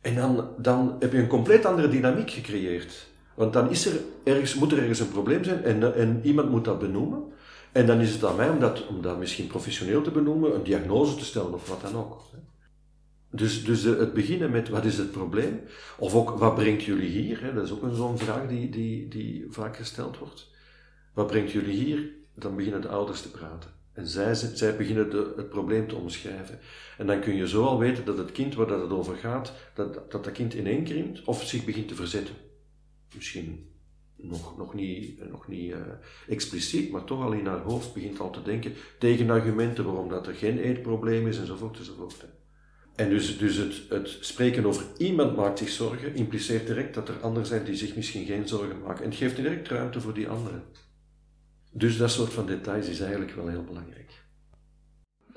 [0.02, 3.08] En dan, dan heb je een compleet andere dynamiek gecreëerd.
[3.36, 6.66] Want dan is er ergens, moet er ergens een probleem zijn en, en iemand moet
[6.66, 7.24] dat benoemen.
[7.72, 10.64] En dan is het aan mij om dat, om dat misschien professioneel te benoemen, een
[10.64, 12.22] diagnose te stellen of wat dan ook.
[13.30, 15.62] Dus, dus eh, het beginnen met wat is het probleem,
[15.98, 19.46] of ook wat brengt jullie hier, dat is ook een zo'n vraag die, die, die
[19.50, 20.50] vaak gesteld wordt.
[21.14, 22.10] Wat brengt jullie hier?
[22.34, 23.70] Dan beginnen de ouders te praten.
[23.94, 26.60] En zij, zij beginnen de, het probleem te omschrijven.
[26.98, 29.54] En dan kun je zo al weten dat het kind waar dat het over gaat,
[29.74, 32.36] dat dat, dat kind ineenkrimpt of zich begint te verzetten.
[33.16, 33.71] Misschien
[34.22, 35.78] nog, nog niet, nog niet uh,
[36.28, 40.28] expliciet, maar toch al in haar hoofd begint al te denken tegen argumenten waarom dat
[40.28, 42.26] er geen eetprobleem is enzovoort enzovoort.
[42.96, 47.22] En dus, dus het, het spreken over iemand maakt zich zorgen impliceert direct dat er
[47.22, 49.04] anderen zijn die zich misschien geen zorgen maken.
[49.04, 50.64] En het geeft direct ruimte voor die anderen.
[51.72, 54.24] Dus dat soort van details is eigenlijk wel heel belangrijk.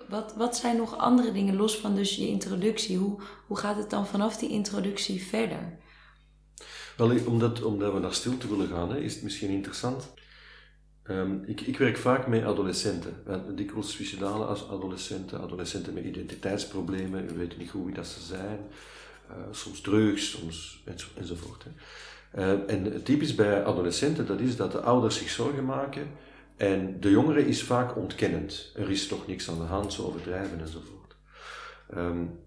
[0.09, 2.97] Wat, wat zijn nog andere dingen, los van dus je introductie?
[2.97, 5.79] Hoe, hoe gaat het dan vanaf die introductie verder?
[6.97, 10.13] Wel, omdat, omdat we naar stilte willen gaan, hè, is het misschien interessant.
[11.11, 13.15] Um, ik, ik, werk vaak met adolescenten,
[13.55, 18.59] dikwijls suicidale adolescenten, adolescenten met identiteitsproblemen, we weten niet goed wie dat ze zijn,
[19.31, 21.65] uh, soms drugs, soms enzo, enzovoort.
[21.65, 21.71] Hè.
[22.39, 26.09] Uh, en typisch bij adolescenten, dat is dat de ouders zich zorgen maken
[26.57, 28.73] en de jongere is vaak ontkennend.
[28.75, 31.15] Er is toch niks aan de hand, zo overdrijven enzovoort.
[31.97, 32.39] Um,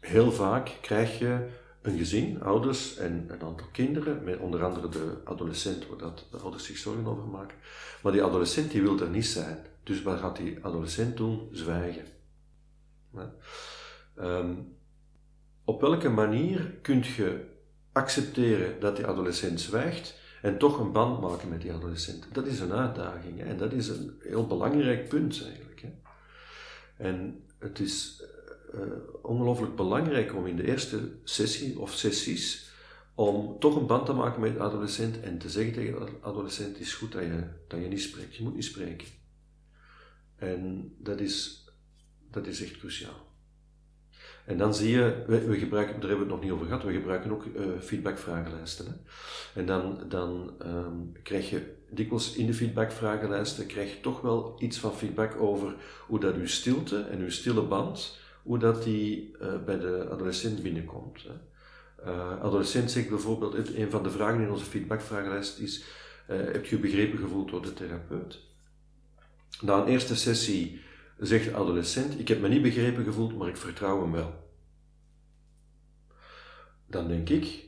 [0.00, 1.48] heel vaak krijg je
[1.88, 6.36] een gezin, ouders en een aantal kinderen, met onder andere de adolescent, waar dat de
[6.36, 7.56] ouders zich zorgen over maken.
[8.02, 9.58] Maar die adolescent die wil er niet zijn.
[9.82, 11.48] Dus wat gaat die adolescent doen?
[11.52, 12.04] Zwijgen.
[14.18, 14.76] Um,
[15.64, 17.44] op welke manier kun je
[17.92, 22.26] accepteren dat die adolescent zwijgt en toch een band maken met die adolescent?
[22.32, 23.44] Dat is een uitdaging hè?
[23.44, 25.80] en dat is een heel belangrijk punt eigenlijk.
[25.82, 25.90] Hè?
[26.96, 28.22] En het is
[28.74, 28.80] uh,
[29.22, 32.68] ongelooflijk belangrijk om in de eerste sessie of sessies
[33.14, 36.68] om toch een band te maken met de adolescent en te zeggen tegen de adolescent,
[36.68, 39.08] het is goed dat je, dat je niet spreekt, je moet niet spreken.
[40.36, 41.64] En dat is,
[42.30, 43.26] dat is echt cruciaal.
[44.46, 46.92] En dan zie je, we, gebruiken, daar hebben we het nog niet over gehad, we
[46.92, 49.04] gebruiken ook uh, feedbackvragenlijsten.
[49.54, 54.78] En dan, dan um, krijg je dikwijls in de feedbackvragenlijsten krijg je toch wel iets
[54.78, 55.74] van feedback over
[56.06, 60.62] hoe dat uw stilte en uw stille band, hoe dat die uh, bij de adolescent
[60.62, 61.22] binnenkomt.
[61.22, 61.32] Hè?
[62.10, 65.84] Uh, adolescent zegt bijvoorbeeld, een van de vragen in onze feedbackvragenlijst is,
[66.26, 68.40] heb je je begrepen gevoeld door de therapeut?
[69.60, 70.80] Na een eerste sessie
[71.18, 74.34] zegt de adolescent, ik heb me niet begrepen gevoeld, maar ik vertrouw hem wel.
[76.86, 77.64] Dan denk ik,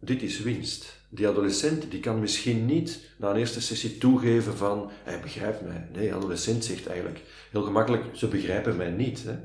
[0.00, 0.96] dit is winst.
[1.08, 5.88] Die adolescent die kan misschien niet na een eerste sessie toegeven van, hij begrijpt mij.
[5.92, 9.24] Nee, adolescent zegt eigenlijk heel gemakkelijk, ze begrijpen mij niet.
[9.24, 9.38] Hè.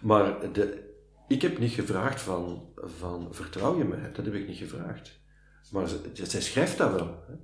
[0.00, 0.94] Maar de,
[1.28, 4.10] ik heb niet gevraagd van, van, vertrouw je mij?
[4.12, 5.20] Dat heb ik niet gevraagd.
[5.70, 7.24] Maar zij schrijft dat wel.
[7.26, 7.34] Hè.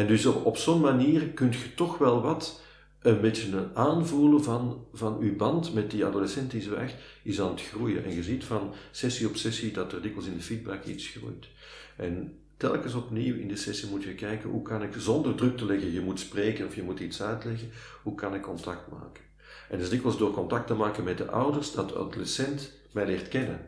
[0.00, 2.62] En dus op, zo'n manier kun je toch wel wat
[3.00, 7.50] een beetje een aanvoelen van, van uw band met die adolescent die zwijgt, is aan
[7.50, 8.04] het groeien.
[8.04, 11.48] En je ziet van sessie op sessie dat er dikwijls in de feedback iets groeit.
[11.96, 15.64] En telkens opnieuw in de sessie moet je kijken, hoe kan ik zonder druk te
[15.64, 17.70] leggen, je moet spreken of je moet iets uitleggen,
[18.02, 19.27] hoe kan ik contact maken?
[19.68, 23.28] En is dikwijls door contact te maken met de ouders dat de adolescent mij leert
[23.28, 23.60] kennen.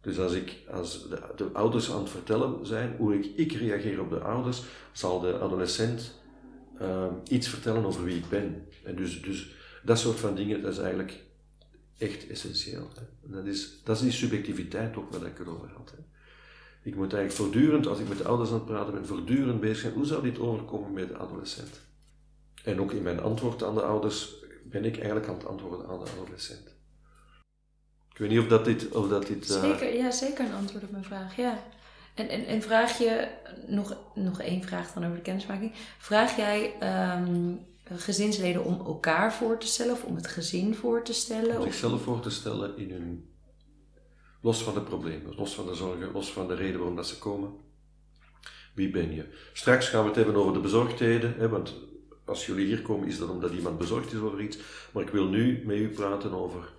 [0.00, 4.00] Dus als, ik, als de, de ouders aan het vertellen zijn hoe ik, ik reageer
[4.00, 6.20] op de ouders, zal de adolescent
[6.80, 8.66] uh, iets vertellen over wie ik ben.
[8.84, 11.20] En dus, dus dat soort van dingen, dat is eigenlijk
[11.98, 12.88] echt essentieel.
[12.94, 13.30] Hè.
[13.34, 15.92] Dat, is, dat is die subjectiviteit ook waar ik het over had.
[15.96, 16.02] Hè.
[16.82, 19.78] Ik moet eigenlijk voortdurend, als ik met de ouders aan het praten ben, voortdurend bezig
[19.78, 21.80] zijn, hoe zou dit overkomen met de adolescent?
[22.64, 25.98] En ook in mijn antwoord aan de ouders ben ik eigenlijk aan het antwoorden aan
[26.04, 26.74] de adolescent.
[28.12, 28.88] Ik weet niet of dat dit...
[28.88, 29.60] Of dat dit uh...
[29.60, 31.62] zeker, ja, zeker een antwoord op mijn vraag, ja.
[32.14, 33.28] En, en, en vraag je,
[33.66, 35.72] nog, nog één vraag dan over de kennismaking.
[35.98, 36.74] Vraag jij
[37.18, 41.56] um, gezinsleden om elkaar voor te stellen of om het gezin voor te stellen?
[41.56, 43.30] Om zichzelf voor te stellen in hun,
[44.40, 47.18] los van de problemen, los van de zorgen, los van de reden waarom dat ze
[47.18, 47.50] komen.
[48.74, 49.26] Wie ben je?
[49.52, 51.74] Straks gaan we het hebben over de bezorgdheden, hè, want
[52.32, 54.58] als jullie hier komen is dat omdat iemand bezorgd is over iets.
[54.92, 56.72] Maar ik wil nu met u praten over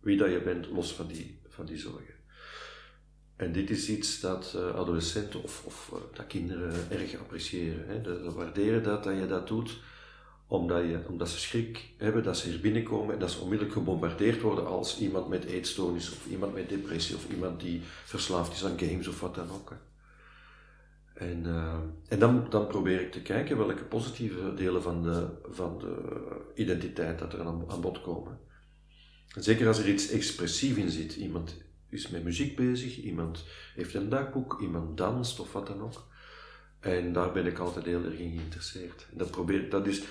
[0.00, 2.14] wie dat je bent, los van die, van die zorgen.
[3.36, 7.84] En dit is iets dat uh, adolescenten of, of uh, dat kinderen erg appreciëren.
[7.86, 8.02] Hè.
[8.02, 9.78] Ze waarderen dat, dat je dat doet,
[10.46, 14.40] omdat, je, omdat ze schrik hebben dat ze hier binnenkomen en dat ze onmiddellijk gebombardeerd
[14.40, 18.78] worden als iemand met eetstoornis of iemand met depressie of iemand die verslaafd is aan
[18.78, 19.72] games of wat dan ook.
[21.20, 21.74] En, uh,
[22.08, 25.94] en dan, dan probeer ik te kijken welke positieve delen van de, van de
[26.54, 28.38] identiteit dat er aan, bod komen.
[29.34, 31.56] En zeker als er iets expressief in zit, iemand
[31.88, 36.08] is met muziek bezig, iemand heeft een dagboek, iemand danst of wat dan ook.
[36.80, 39.06] En daar ben ik altijd heel erg in geïnteresseerd.
[39.12, 40.02] Dat probeer dat is.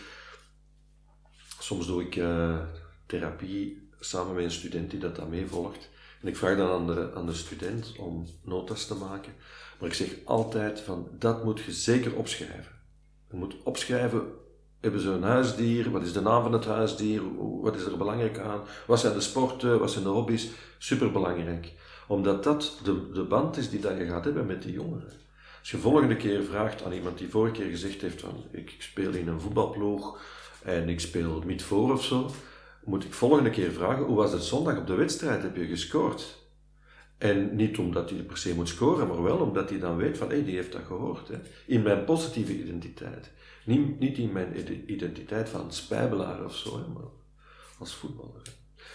[1.59, 2.59] Soms doe ik uh,
[3.05, 5.89] therapie samen met een student die dat dan meevolgt.
[6.21, 9.33] En ik vraag dan aan de, student om notas te maken.
[9.79, 12.71] Maar ik zeg altijd van, dat moet je zeker opschrijven.
[13.29, 14.21] Je moet opschrijven,
[14.79, 15.91] hebben ze een huisdier?
[15.91, 17.21] Wat is de naam van het huisdier?
[17.61, 18.61] Wat is er belangrijk aan?
[18.87, 19.79] Wat zijn de sporten?
[19.79, 20.49] Wat zijn de hobby's?
[20.77, 21.73] Superbelangrijk.
[22.07, 25.11] Omdat dat de, de band is die dat je gaat hebben met die jongeren.
[25.59, 29.11] Als je volgende keer vraagt aan iemand die vorige keer gezegd heeft van ik speel
[29.11, 30.19] in een voetbalploeg
[30.63, 32.31] en ik speel niet voor of zo,
[32.83, 35.41] moet ik volgende keer vragen hoe was het zondag op de wedstrijd?
[35.41, 36.37] Heb je gescoord?
[37.17, 40.29] En niet omdat hij per se moet scoren, maar wel omdat hij dan weet van
[40.29, 41.27] hé, die heeft dat gehoord.
[41.27, 41.37] Hè?
[41.65, 43.31] In mijn positieve identiteit.
[43.65, 44.55] Niet, niet in mijn
[44.91, 47.03] identiteit van spijbelaar of zo, maar
[47.79, 48.41] als voetballer.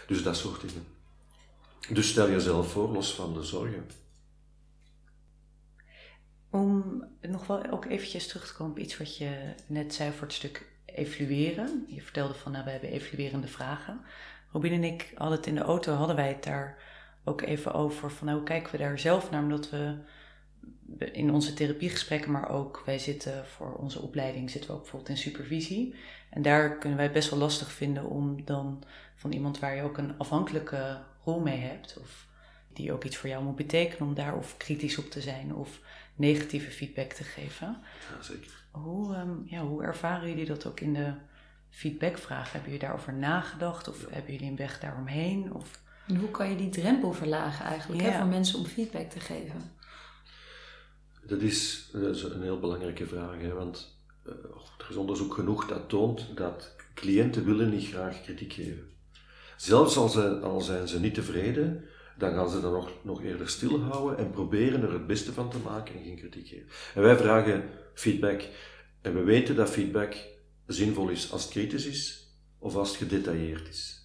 [0.06, 0.86] Dus dat soort dingen.
[1.88, 3.86] Dus stel jezelf voor, los van de zorgen.
[6.50, 10.26] Om nog wel ook eventjes terug te komen op iets wat je net zei voor
[10.26, 11.84] het stuk evalueren.
[11.88, 14.00] Je vertelde van, nou, we hebben evaluerende vragen.
[14.52, 16.78] Robin en ik hadden het in de auto, hadden wij het daar
[17.24, 19.42] ook even over van, nou, hoe kijken we daar zelf naar?
[19.42, 19.96] Omdat we
[21.12, 25.16] in onze therapiegesprekken, maar ook wij zitten voor onze opleiding, zitten we ook bijvoorbeeld in
[25.16, 25.94] supervisie.
[26.30, 28.82] En daar kunnen wij best wel lastig vinden om dan
[29.14, 32.26] van iemand waar je ook een afhankelijke rol mee hebt, of
[32.72, 35.80] die ook iets voor jou moet betekenen, om daar of kritisch op te zijn of
[36.14, 37.78] negatieve feedback te geven.
[38.16, 38.63] Ja, zeker.
[38.82, 41.14] Hoe, um, ja, hoe ervaren jullie dat ook in de
[41.70, 42.52] feedbackvraag?
[42.52, 45.52] Hebben jullie daarover nagedacht of hebben jullie een weg daaromheen?
[45.52, 45.82] Of...
[46.06, 49.60] En hoe kan je die drempel verlagen eigenlijk hè, voor mensen om feedback te geven?
[51.26, 54.32] Dat is, dat is een heel belangrijke vraag, hè, want eh,
[54.78, 58.92] er is onderzoek genoeg dat toont dat cliënten willen niet graag kritiek geven.
[59.56, 61.84] Zelfs al zijn, al zijn ze niet tevreden,
[62.18, 65.58] dan gaan ze dan nog, nog eerder stilhouden en proberen er het beste van te
[65.58, 66.68] maken en geen kritiek geven.
[66.94, 68.42] En wij vragen feedback
[69.00, 70.14] en we weten dat feedback
[70.66, 72.28] zinvol is als het kritisch is
[72.58, 74.02] of als het gedetailleerd is.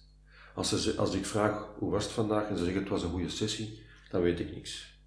[0.54, 3.10] Als, ze, als ik vraag hoe was het vandaag en ze zeggen het was een
[3.10, 4.98] goede sessie, dan weet ik niks.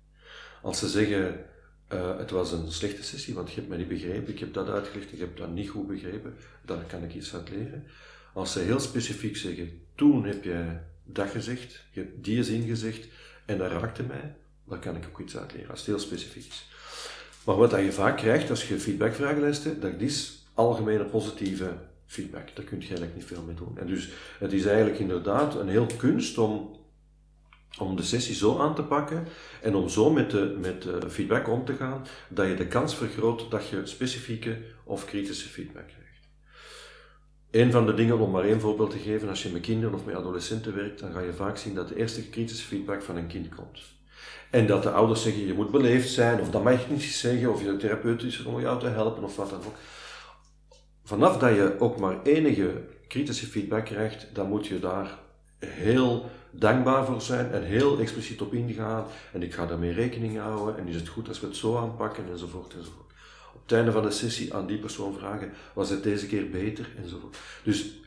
[0.61, 1.45] Als ze zeggen
[1.87, 4.69] eh, het was een slechte sessie, want je hebt mij niet begrepen, ik heb dat
[4.69, 7.87] uitgelegd, ik heb dat niet goed begrepen, daar kan ik iets uit leren.
[8.33, 13.07] Als ze heel specifiek zeggen, toen heb jij dat gezegd, je hebt die zin gezegd
[13.45, 14.35] en dat raakte mij,
[14.67, 16.67] dan kan ik ook iets uit leren, als het heel specifiek is.
[17.45, 21.73] Maar wat je vaak krijgt als je feedbackvragenlijst hebt, dat is algemene positieve
[22.05, 22.55] feedback.
[22.55, 23.77] Daar kun je eigenlijk niet veel mee doen.
[23.77, 26.75] En dus het is eigenlijk inderdaad een heel kunst om,
[27.79, 29.27] om de sessie zo aan te pakken
[29.61, 33.51] en om zo met de, met feedback om te gaan, dat je de kans vergroot
[33.51, 36.03] dat je specifieke of kritische feedback krijgt.
[37.51, 40.05] Een van de dingen, om maar één voorbeeld te geven, als je met kinderen of
[40.05, 43.27] met adolescenten werkt, dan ga je vaak zien dat de eerste kritische feedback van een
[43.27, 43.92] kind komt.
[44.53, 47.51] En dat de ouders zeggen, je moet beleefd zijn, of dat mag je niet zeggen,
[47.53, 49.75] of je therapeut is om jou te helpen, of wat dan ook.
[51.03, 55.19] Vanaf dat je ook maar enige kritische feedback krijgt, dan moet je daar
[55.65, 59.05] heel dankbaar voor zijn en heel expliciet op ingaan.
[59.31, 62.23] En ik ga daarmee rekening houden, en is het goed als we het zo aanpakken,
[62.31, 63.11] enzovoort, enzovoort.
[63.53, 66.89] Op het einde van de sessie aan die persoon vragen, was het deze keer beter,
[67.03, 67.37] enzovoort.
[67.63, 67.99] Dus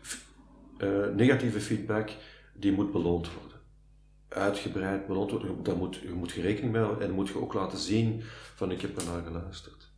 [0.79, 2.11] eh, negatieve feedback,
[2.53, 3.56] die moet beloond worden
[4.29, 5.33] uitgebreid beloond.
[5.65, 8.23] Daar moet, je moet je rekening mee houden en moet je ook laten zien
[8.55, 9.91] van ik heb er naar geluisterd.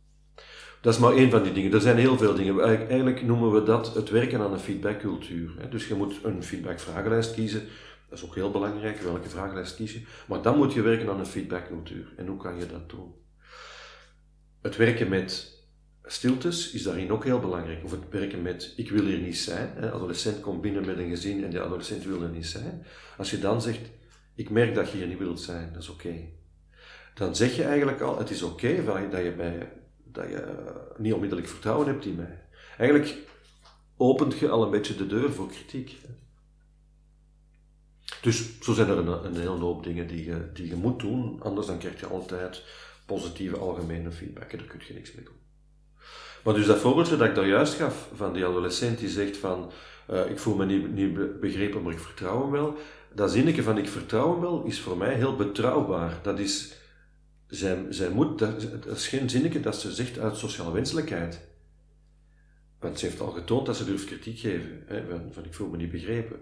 [0.81, 1.73] Dat is maar één van die dingen.
[1.73, 2.63] Er zijn heel veel dingen.
[2.63, 5.69] Eigenlijk, noemen we dat het werken aan een feedbackcultuur.
[5.69, 7.61] Dus je moet een feedbackvragenlijst kiezen.
[8.09, 10.01] Dat is ook heel belangrijk, welke vragenlijst kies je.
[10.27, 12.13] Maar dan moet je werken aan een feedbackcultuur.
[12.17, 13.13] En hoe kan je dat doen?
[14.61, 15.57] Het werken met
[16.03, 17.83] stiltes is daarin ook heel belangrijk.
[17.83, 19.71] Of het werken met ik wil hier niet zijn.
[19.75, 19.91] Hè.
[19.91, 22.85] Adolescent komt binnen met een gezin en die adolescent wil er niet zijn.
[23.17, 23.89] Als je dan zegt,
[24.39, 26.13] ik merk dat je hier niet wilt zijn, dat is oké.
[27.13, 29.71] Dan zeg je eigenlijk al, het is oké dat je, bij,
[30.03, 30.63] dat je
[30.97, 32.43] niet onmiddellijk vertrouwen hebt in mij.
[32.77, 33.17] Eigenlijk
[33.97, 35.97] opent je al een beetje de deur voor kritiek.
[38.21, 41.41] Dus zo zijn er een, een hele hoop dingen die je, die je moet doen,
[41.41, 42.63] anders dan krijg je altijd
[43.05, 45.37] positieve algemene feedback en daar kun je niks mee doen.
[46.43, 49.71] Maar dus dat voorbeeldje dat ik daar juist gaf, van die adolescent die zegt van,
[50.07, 52.77] eh, ik voel me niet, niet be- begrepen, maar ik vertrouw hem wel.
[53.19, 56.19] Dat zinnetje van ik vertrouw hem wel, is voor mij heel betrouwbaar.
[56.21, 56.73] Dat is,
[57.47, 61.41] zij, zij moet, dat, is geen zinnetje dat ze zegt uit sociale wenselijkheid.
[62.79, 64.83] Want ze heeft al getoond dat ze durft kritiek geven.
[64.85, 66.39] Hè, van, ik voel me niet begrepen.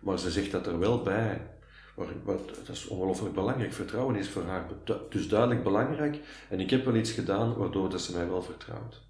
[0.00, 1.50] Maar ze zegt dat er wel bij.
[1.96, 3.72] Maar dat is ongelooflijk belangrijk.
[3.72, 4.66] Vertrouwen is voor haar
[5.08, 6.20] dus duidelijk belangrijk.
[6.48, 9.02] En ik heb wel iets gedaan waardoor dat ze mij wel vertrouwt.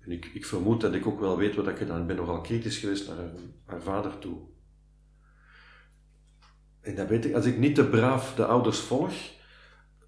[0.00, 2.10] En ik, ik vermoed dat ik ook wel weet wat ik gedaan heb.
[2.10, 3.16] Ik ben nogal kritisch geweest naar
[3.66, 4.51] haar vader toe.
[6.82, 9.12] En dat weet ik, als ik niet te braaf de ouders volg,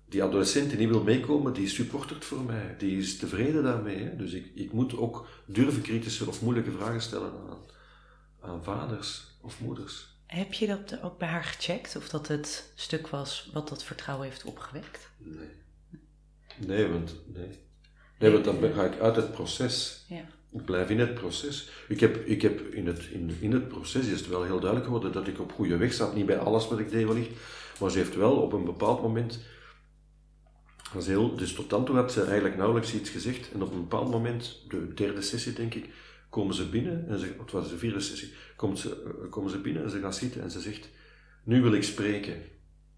[0.08, 2.74] die adolescent die niet wil meekomen, die supportert voor mij.
[2.78, 4.04] Die is tevreden daarmee.
[4.04, 4.16] Hè?
[4.16, 7.58] Dus ik, ik moet ook durven kritische of moeilijke vragen stellen aan,
[8.40, 10.12] aan vaders of moeders.
[10.26, 11.96] Heb je dat ook bij haar gecheckt?
[11.96, 15.10] Of dat het stuk was wat dat vertrouwen heeft opgewekt?
[15.18, 15.48] Nee.
[16.56, 17.48] Nee, want, nee.
[18.18, 20.04] nee, want dan ga ik uit het proces.
[20.08, 20.24] Ja.
[20.54, 21.70] Ik blijf in het proces.
[21.88, 24.84] Ik heb, ik heb in, het, in, in het proces is het wel heel duidelijk
[24.84, 26.14] geworden dat ik op goede weg zat.
[26.14, 27.30] Niet bij alles wat ik deed wellicht,
[27.80, 29.40] maar ze heeft wel op een bepaald moment...
[30.96, 33.52] is heel, dus tot dan toe had ze eigenlijk nauwelijks iets gezegd.
[33.52, 35.88] En op een bepaald moment, de derde sessie denk ik,
[36.30, 37.08] komen ze binnen.
[37.08, 38.32] En ze, het was de vierde sessie.
[38.56, 40.88] Komt ze, eh, komen ze binnen en ze gaat zitten en ze zegt...
[41.44, 42.42] Nu wil ik spreken.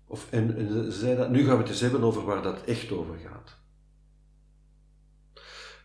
[0.06, 2.64] Of, en, en ze zei dat, nu gaan we het eens hebben over waar dat
[2.64, 3.56] echt over gaat.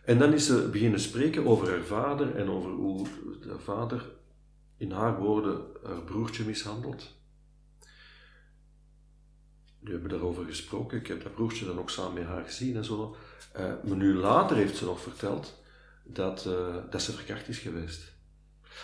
[0.03, 3.07] En dan is ze beginnen spreken over haar vader en over hoe
[3.47, 4.09] haar vader,
[4.77, 7.19] in haar woorden, haar broertje mishandelt.
[9.79, 10.97] Nu hebben we daarover gesproken.
[10.97, 13.15] Ik heb dat broertje dan ook samen met haar gezien en zo.
[13.53, 15.61] Eh, maar nu later heeft ze nog verteld
[16.03, 18.11] dat, eh, dat ze verkracht is geweest.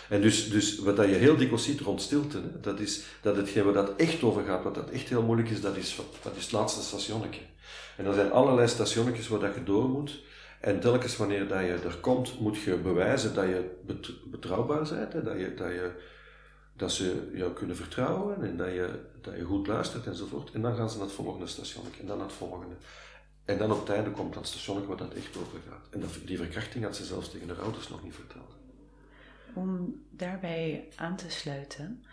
[0.08, 3.64] En dus, dus wat dat je heel dikwijls ziet rond stilte, dat is dat hetgeen
[3.64, 6.42] waar dat echt over gaat, wat dat echt heel moeilijk is, dat is, dat is
[6.42, 7.40] het laatste stationnetje.
[7.96, 10.20] En er zijn allerlei stationnetjes waar dat je door moet.
[10.60, 15.12] En telkens wanneer dat je er komt, moet je bewijzen dat je bet- betrouwbaar bent,
[15.12, 15.90] hè, dat, je, dat, je,
[16.76, 18.88] dat ze jou kunnen vertrouwen en dat je,
[19.20, 20.50] dat je goed luistert enzovoort.
[20.52, 22.74] En dan gaan ze naar het volgende stationnetje en dan naar het volgende.
[23.44, 25.88] En dan op het komt dat stationnetje waar dat echt over gaat.
[25.90, 28.56] En dat, die verkrachting had ze zelfs tegen haar ouders nog niet verteld.
[29.54, 32.04] Om daarbij aan te sluiten,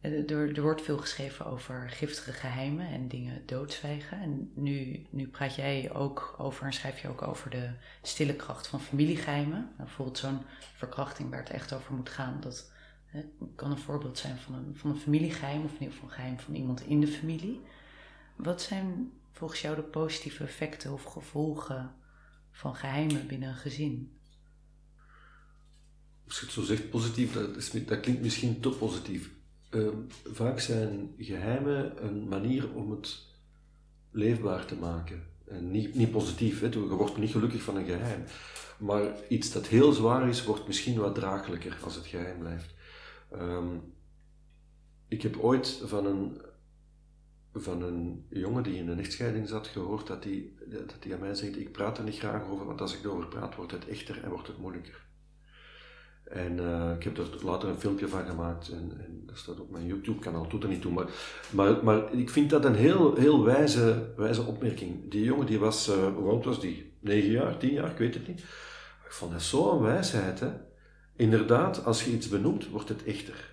[0.00, 4.20] Er, er, wordt veel geschreven over giftige geheimen en dingen doodzwijgen.
[4.20, 7.70] En nu, nu praat jij ook over en schrijf je ook over de
[8.02, 9.58] stille kracht van familiegeheimen.
[9.58, 10.40] Nou, bijvoorbeeld zo'n
[10.76, 12.40] verkrachting waar het echt over moet gaan.
[12.40, 12.72] Dat
[13.04, 16.14] hè, kan een voorbeeld zijn van een, van een familiegeheim of in ieder geval een
[16.14, 17.60] geheim van iemand in de familie.
[18.36, 21.94] Wat zijn volgens jou de positieve effecten of gevolgen
[22.50, 24.18] van geheimen binnen een gezin?
[26.26, 29.38] Als je het zo zegt positief, dat, is, dat klinkt misschien te positief.
[29.70, 33.18] Ehm, vaak zijn geheimen een manier om het
[34.10, 35.22] leefbaar te maken.
[35.46, 36.66] En niet, niet positief, hè?
[36.66, 38.24] je wordt niet gelukkig van een geheim.
[38.78, 42.74] Maar iets dat heel zwaar is, wordt misschien wat draaglijker als het geheim blijft.
[43.30, 43.76] Ehm,
[45.08, 46.40] ik heb ooit van een,
[47.52, 51.56] van een jongen die in een echtscheiding zat gehoord dat hij dat aan mij zegt:
[51.56, 54.30] Ik praat er niet graag over, want als ik erover praat, wordt het echter en
[54.30, 55.08] wordt het moeilijker.
[56.30, 59.70] En uh, ik heb er later een filmpje van gemaakt en, en dat staat op
[59.70, 60.92] mijn YouTube-kanaal, doet er niet toe.
[60.92, 61.08] Maar,
[61.50, 65.10] maar, maar ik vind dat een heel, heel wijze, wijze opmerking.
[65.10, 66.92] Die jongen die was, uh, hoe oud was die?
[67.00, 68.40] 9 jaar, 10 jaar, ik weet het niet.
[69.04, 70.40] Ik vond dat zo'n wijsheid.
[70.40, 70.48] Hè?
[71.16, 73.50] Inderdaad, als je iets benoemt, wordt het echter.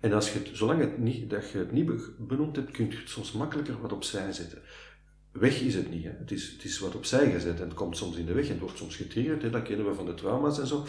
[0.00, 2.96] En als je het, zolang het niet, dat je het niet benoemd hebt, kun je
[2.96, 4.58] het soms makkelijker wat opzij zetten.
[5.32, 6.04] Weg is het niet.
[6.04, 6.10] Hè?
[6.18, 8.50] Het, is, het is wat opzij gezet en het komt soms in de weg en
[8.50, 9.42] het wordt soms getriggerd.
[9.42, 9.50] Hè?
[9.50, 10.86] Dat kennen we van de trauma's en zo.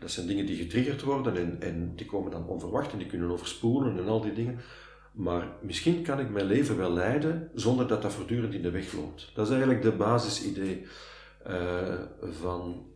[0.00, 3.30] Dat zijn dingen die getriggerd worden en, en die komen dan onverwacht en die kunnen
[3.30, 4.58] overspoelen en al die dingen.
[5.12, 8.92] Maar misschien kan ik mijn leven wel leiden zonder dat dat voortdurend in de weg
[8.92, 9.30] loopt.
[9.34, 10.86] Dat is eigenlijk de basisidee
[11.46, 12.86] uh, van,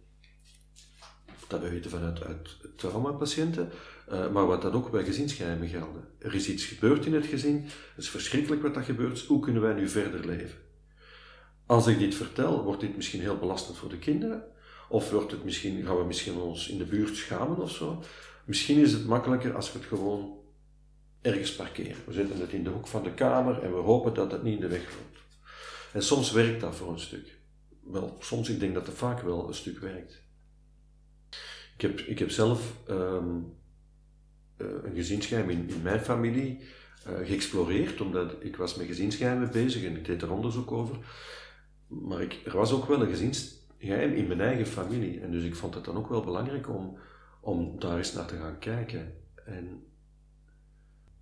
[1.48, 3.70] dat we weten vanuit uit traumapatiënten,
[4.12, 6.04] uh, maar wat dat ook bij gezinsgeheimen gelden.
[6.18, 7.64] Er is iets gebeurd in het gezin,
[7.94, 10.58] het is verschrikkelijk wat dat gebeurt, hoe kunnen wij nu verder leven?
[11.66, 14.44] Als ik dit vertel, wordt dit misschien heel belastend voor de kinderen,
[14.94, 18.02] of wordt het misschien, gaan we misschien ons in de buurt schamen of zo.
[18.44, 20.38] Misschien is het makkelijker als we het gewoon
[21.20, 21.96] ergens parkeren.
[22.06, 24.54] We zetten het in de hoek van de kamer en we hopen dat het niet
[24.54, 25.24] in de weg loopt.
[25.92, 27.38] En soms werkt dat voor een stuk.
[27.80, 30.22] Wel, soms, ik denk dat het vaak wel een stuk werkt.
[31.74, 33.52] Ik heb, ik heb zelf um,
[34.56, 36.60] een gezinsgeheim in, in mijn familie
[37.08, 40.96] uh, geëxploreerd, omdat ik was met gezinsgeheimen bezig en ik deed er onderzoek over.
[41.86, 45.20] Maar ik, er was ook wel een gezins geheim in mijn eigen familie.
[45.20, 46.98] En dus ik vond het dan ook wel belangrijk om,
[47.40, 49.14] om daar eens naar te gaan kijken.
[49.46, 49.86] En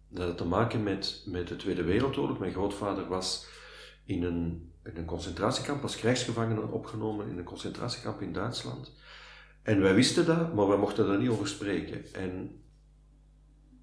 [0.08, 2.38] dat had te maken met, met de Tweede Wereldoorlog.
[2.38, 3.46] Mijn grootvader was
[4.04, 8.92] in een, in een concentratiekamp als krijgsgevangene opgenomen in een concentratiekamp in Duitsland.
[9.62, 12.14] En wij wisten dat, maar wij mochten daar niet over spreken.
[12.14, 12.62] En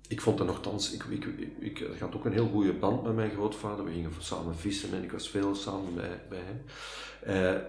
[0.07, 1.25] ik vond dat nogthans, ik, ik,
[1.59, 3.85] ik, had ook een heel goede band met mijn grootvader.
[3.85, 6.61] We gingen samen vissen en ik was veel samen bij, bij hem.
[7.27, 7.61] Uh,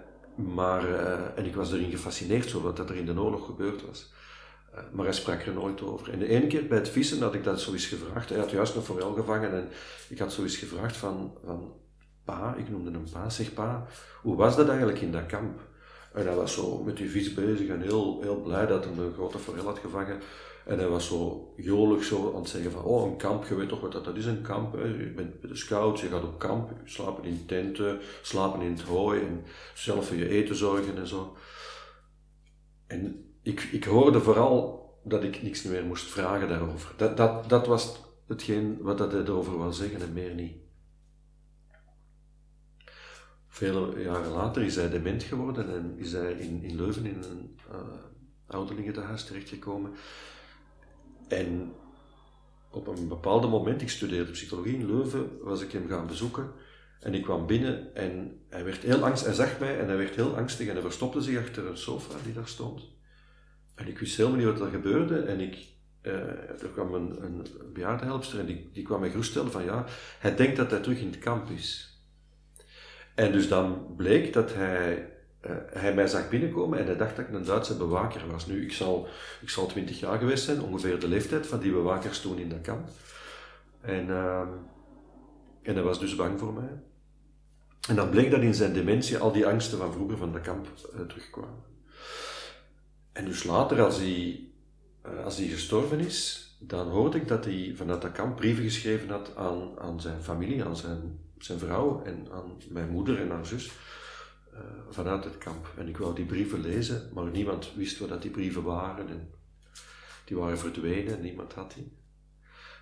[0.54, 4.12] maar, uh, en ik was erin gefascineerd, zo wat er in de oorlog gebeurd was.
[4.74, 6.12] Uh, maar hij sprak er nooit over.
[6.12, 8.28] En de ene keer bij het vissen had ik dat zo eens gevraagd.
[8.28, 9.68] Hij had juist een forel gevangen en
[10.08, 11.72] ik had zo eens gevraagd van, van
[12.24, 13.86] pa, ik noemde hem pa, zeg pa,
[14.22, 15.60] hoe was dat eigenlijk in dat kamp?
[16.12, 19.12] En hij was zo met die vis bezig en heel, heel blij dat hij een
[19.12, 20.20] grote forel had gevangen.
[20.66, 23.68] En hij was zo jolig zo aan het zeggen van, oh een kamp, je weet
[23.68, 24.72] toch wat dat, dat is een kamp.
[24.72, 24.84] Hè?
[24.84, 28.82] Je bent bij de scouts, je gaat op kamp, slapen in tenten, slapen in het
[28.82, 29.44] hooi en
[29.74, 31.36] zelf voor je eten zorgen en zo.
[32.86, 36.94] En ik, ik hoorde vooral dat ik niks meer moest vragen daarover.
[36.96, 40.56] Dat, dat, dat was hetgeen wat dat hij erover wou zeggen en meer niet.
[43.48, 47.58] Vele jaren later is hij dement geworden en is hij in, in Leuven in een
[47.72, 47.76] uh,
[48.46, 49.94] ouderlingentehuis terechtgekomen.
[51.30, 51.72] En
[52.70, 56.52] op een bepaald moment, ik studeerde psychologie in Leuven, was ik hem gaan bezoeken.
[57.00, 59.26] En ik kwam binnen en hij werd heel angstig.
[59.26, 62.14] Hij zag mij en hij werd heel angstig en hij verstopte zich achter een sofa
[62.24, 62.82] die daar stond.
[63.74, 65.18] En ik wist helemaal niet wat er gebeurde.
[65.18, 65.56] En ik,
[66.02, 66.12] uh,
[66.62, 69.84] er kwam een, een bejaardenhelpster en die, die kwam mij geruststellen van ja,
[70.18, 71.98] hij denkt dat hij terug in het kamp is.
[73.14, 75.12] En dus dan bleek dat hij
[75.46, 78.46] uh, hij mij zag binnenkomen en hij dacht dat ik een Duitse bewaker was.
[78.46, 79.08] Nu, ik zal,
[79.40, 82.60] ik zal 20 jaar geweest zijn, ongeveer de leeftijd van die bewakers toen in dat
[82.60, 82.88] kamp.
[83.80, 84.40] En, uh,
[85.62, 86.70] en hij was dus bang voor mij.
[87.88, 90.66] En dan bleek dat in zijn dementie al die angsten van vroeger van dat kamp
[90.94, 91.64] uh, terugkwamen.
[93.12, 94.40] En dus later, als hij,
[95.06, 99.08] uh, als hij gestorven is, dan hoorde ik dat hij vanuit dat kamp brieven geschreven
[99.08, 103.46] had aan, aan zijn familie, aan zijn, zijn vrouw en aan mijn moeder en haar
[103.46, 103.70] zus
[104.90, 105.74] vanuit het kamp.
[105.76, 109.08] En ik wou die brieven lezen, maar niemand wist wat dat die brieven waren.
[109.08, 109.30] En
[110.24, 111.92] die waren verdwenen en niemand had die.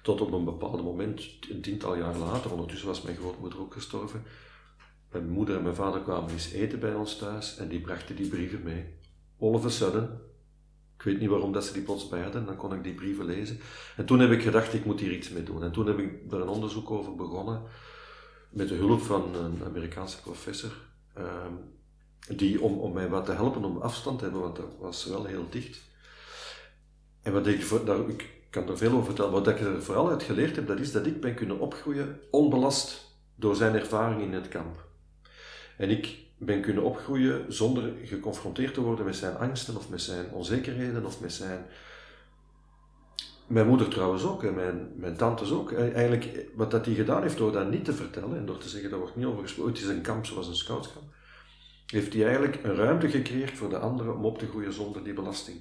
[0.03, 4.23] Tot op een bepaald moment, een tiental jaar later, ondertussen was mijn grootmoeder ook gestorven.
[5.11, 8.29] Mijn moeder en mijn vader kwamen eens eten bij ons thuis en die brachten die
[8.29, 8.85] brieven mee.
[9.41, 10.21] All of a sudden
[10.97, 12.31] Ik weet niet waarom dat ze die plots bij.
[12.31, 13.61] Dan kon ik die brieven lezen.
[13.97, 15.63] En toen heb ik gedacht, ik moet hier iets mee doen.
[15.63, 17.63] En toen heb ik er een onderzoek over begonnen.
[18.51, 20.88] Met de hulp van een Amerikaanse professor.
[21.19, 21.53] Ehm,
[22.37, 25.25] die, om, om mij wat te helpen om afstand te hebben, want dat was wel
[25.25, 25.81] heel dicht.
[27.23, 29.33] En wat ik, daar, ik kan er veel over vertellen.
[29.33, 33.17] Wat ik er vooral uit geleerd heb, dat is dat ik ben kunnen opgroeien onbelast
[33.35, 34.87] door zijn ervaring in het kamp.
[35.77, 40.31] En ik ben kunnen opgroeien zonder geconfronteerd te worden met zijn angsten of met zijn
[40.31, 41.67] onzekerheden of met zijn.
[43.47, 45.73] Mijn moeder trouwens ook en mijn, mijn tantes ook.
[45.73, 48.69] Eh, Eigenlijk, wat dat hij gedaan heeft door dat niet te vertellen en door te
[48.69, 51.08] zeggen, daar wordt niet over gesproken, het is een kamp zoals een scoutskamp,
[51.91, 55.13] heeft hij eigenlijk een ruimte gecreëerd voor de anderen om op te groeien zonder die
[55.13, 55.61] belasting.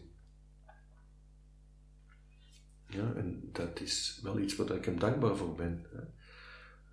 [2.90, 5.86] Ja, en dat is wel iets waar ik hem dankbaar voor ben.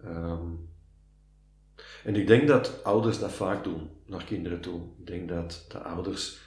[0.03, 0.51] Ehm,
[2.05, 4.83] en ik denk dat ouders dat vaak doen, naar kinderen toe.
[4.99, 6.41] Ik denk dat de ouders,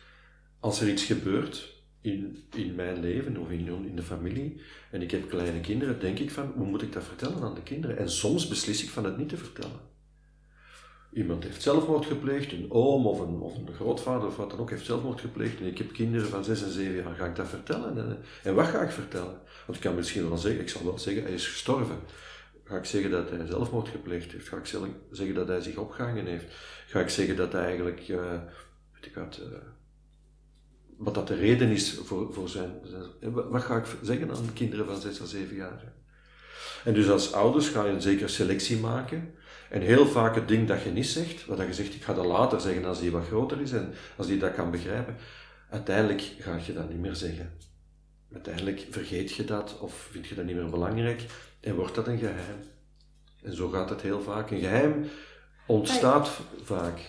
[0.60, 4.62] als er iets gebeurt in, in mijn leven of in, in de familie,
[4.92, 7.64] en ik heb kleine kinderen, denk ik van, hoe moet ik dat vertellen aan de
[7.64, 7.98] kinderen?
[7.98, 9.96] En soms beslis ik van het niet te vertellen.
[11.14, 14.70] Iemand heeft zelfmoord gepleegd, een oom of een, of een grootvader of wat dan ook
[14.70, 17.48] heeft zelfmoord gepleegd en ik heb kinderen van 6 en 7 jaar, ga ik dat
[17.48, 17.98] vertellen?
[17.98, 19.40] En, en wat ga ik vertellen?
[19.66, 22.00] Want ik kan misschien wel zeggen, ik zal wel zeggen, hij is gestorven.
[22.64, 24.48] Ga ik zeggen dat hij zelfmoord gepleegd heeft?
[24.48, 24.66] Ga ik
[25.12, 26.46] zeggen dat hij zich opgehangen heeft?
[26.88, 28.42] Ga ik zeggen dat hij eigenlijk, eh,
[28.94, 29.58] weet ik wat, eh,
[30.98, 32.72] wat dat de reden is voor, voor zijn,
[33.20, 35.94] eh, Wat ga ik zeggen aan kinderen van 6 à 7 jaar?
[36.84, 39.34] En dus als ouders ga je een zekere selectie maken.
[39.70, 42.14] En heel vaak het ding dat je niet zegt, wat dat je zegt, ik ga
[42.14, 45.16] dat later zeggen als die wat groter is en als die dat kan begrijpen,
[45.70, 47.52] uiteindelijk ga je dat niet meer zeggen.
[48.34, 51.26] Uiteindelijk vergeet je dat of vind je dat niet meer belangrijk
[51.60, 52.60] en wordt dat een geheim.
[53.44, 54.52] En zo gaat het heel vaak.
[54.52, 55.10] Een geheim
[55.66, 56.30] ontstaat
[56.64, 57.00] vaak.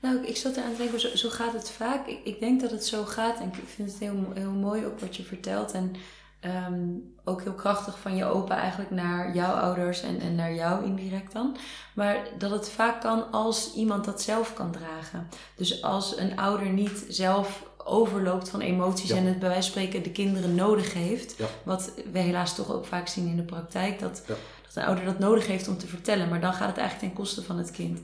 [0.00, 2.06] Nou, ik zat eraan te denken, zo, zo gaat het vaak.
[2.06, 5.00] Ik, ik denk dat het zo gaat en ik vind het heel, heel mooi ook
[5.00, 5.72] wat je vertelt.
[5.72, 5.92] En
[6.40, 6.78] ehm,
[7.24, 11.32] ook heel krachtig van je opa eigenlijk naar jouw ouders en, en naar jou indirect
[11.32, 11.56] dan.
[11.94, 15.28] Maar dat het vaak kan als iemand dat zelf kan dragen.
[15.56, 19.16] Dus als een ouder niet zelf overloopt van emoties Ja.
[19.16, 21.34] en het bij wijze van spreken de kinderen nodig heeft.
[21.38, 21.44] Ja.
[21.62, 23.98] Wat we helaas toch ook vaak zien in de praktijk.
[24.00, 24.34] Dat, Ja.
[24.66, 26.28] dat een ouder dat nodig heeft om te vertellen.
[26.28, 28.00] Maar dan gaat het eigenlijk ten koste van het kind.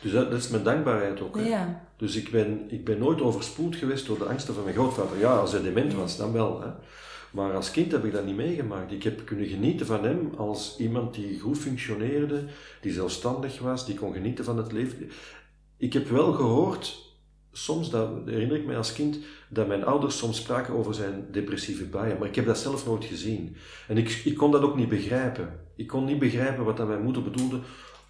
[0.00, 1.36] Dus dat, dat is mijn dankbaarheid ook.
[1.36, 1.42] hè.
[1.42, 1.80] Ja.
[1.96, 5.18] Dus ik ben, ik ben nooit overspoeld geweest door de angsten van mijn grootvader.
[5.18, 6.60] Ja, als hij dement was, dan wel.
[6.60, 6.68] Hè.
[7.32, 8.92] Maar als kind heb ik dat niet meegemaakt.
[8.92, 12.44] Ik heb kunnen genieten van hem als iemand die goed functioneerde,
[12.80, 15.10] die zelfstandig was, die kon genieten van het leven.
[15.76, 17.14] Ik heb wel gehoord,
[17.52, 19.18] soms, dat herinner ik mij als kind,
[19.48, 22.18] dat mijn ouders soms spraken over zijn depressieve buien.
[22.18, 23.56] Maar ik heb dat zelf nooit gezien.
[23.88, 25.60] En ik, ik kon dat ook niet begrijpen.
[25.76, 27.60] Ik kon niet begrijpen wat dat mijn moeder bedoelde.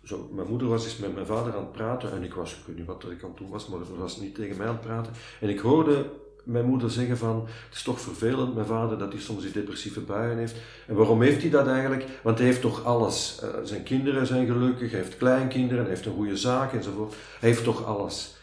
[0.05, 2.67] Zo, mijn moeder was eens met mijn vader aan het praten en ik was, ik
[2.67, 4.83] weet niet wat ik aan doen was, maar het was niet tegen mij aan het
[4.87, 5.13] praten.
[5.41, 6.11] En ik hoorde
[6.45, 10.01] mijn moeder zeggen van, het is toch vervelend, mijn vader, dat hij soms die depressieve
[10.01, 10.55] buien heeft.
[10.87, 12.05] En waarom heeft hij dat eigenlijk?
[12.23, 13.39] Want hij heeft toch alles.
[13.43, 17.15] Eh, zijn kinderen zijn gelukkig, hij heeft kleinkinderen, hij heeft een goede zaak enzovoort.
[17.41, 18.37] Hij heeft toch alles.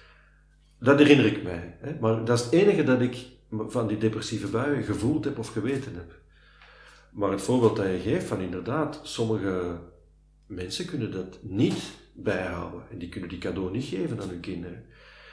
[0.80, 1.76] Dat herinner ik mij.
[1.80, 1.96] Hè?
[2.00, 5.94] Maar dat is het enige dat ik van die depressieve buien gevoeld heb of geweten
[5.96, 6.18] heb.
[7.12, 9.78] Maar het voorbeeld dat je geeft van inderdaad, sommige
[10.46, 11.84] mensen kunnen dat niet
[12.14, 12.82] bijhouden.
[12.92, 14.86] En die kunnen die cadeau niet geven aan hun kinderen.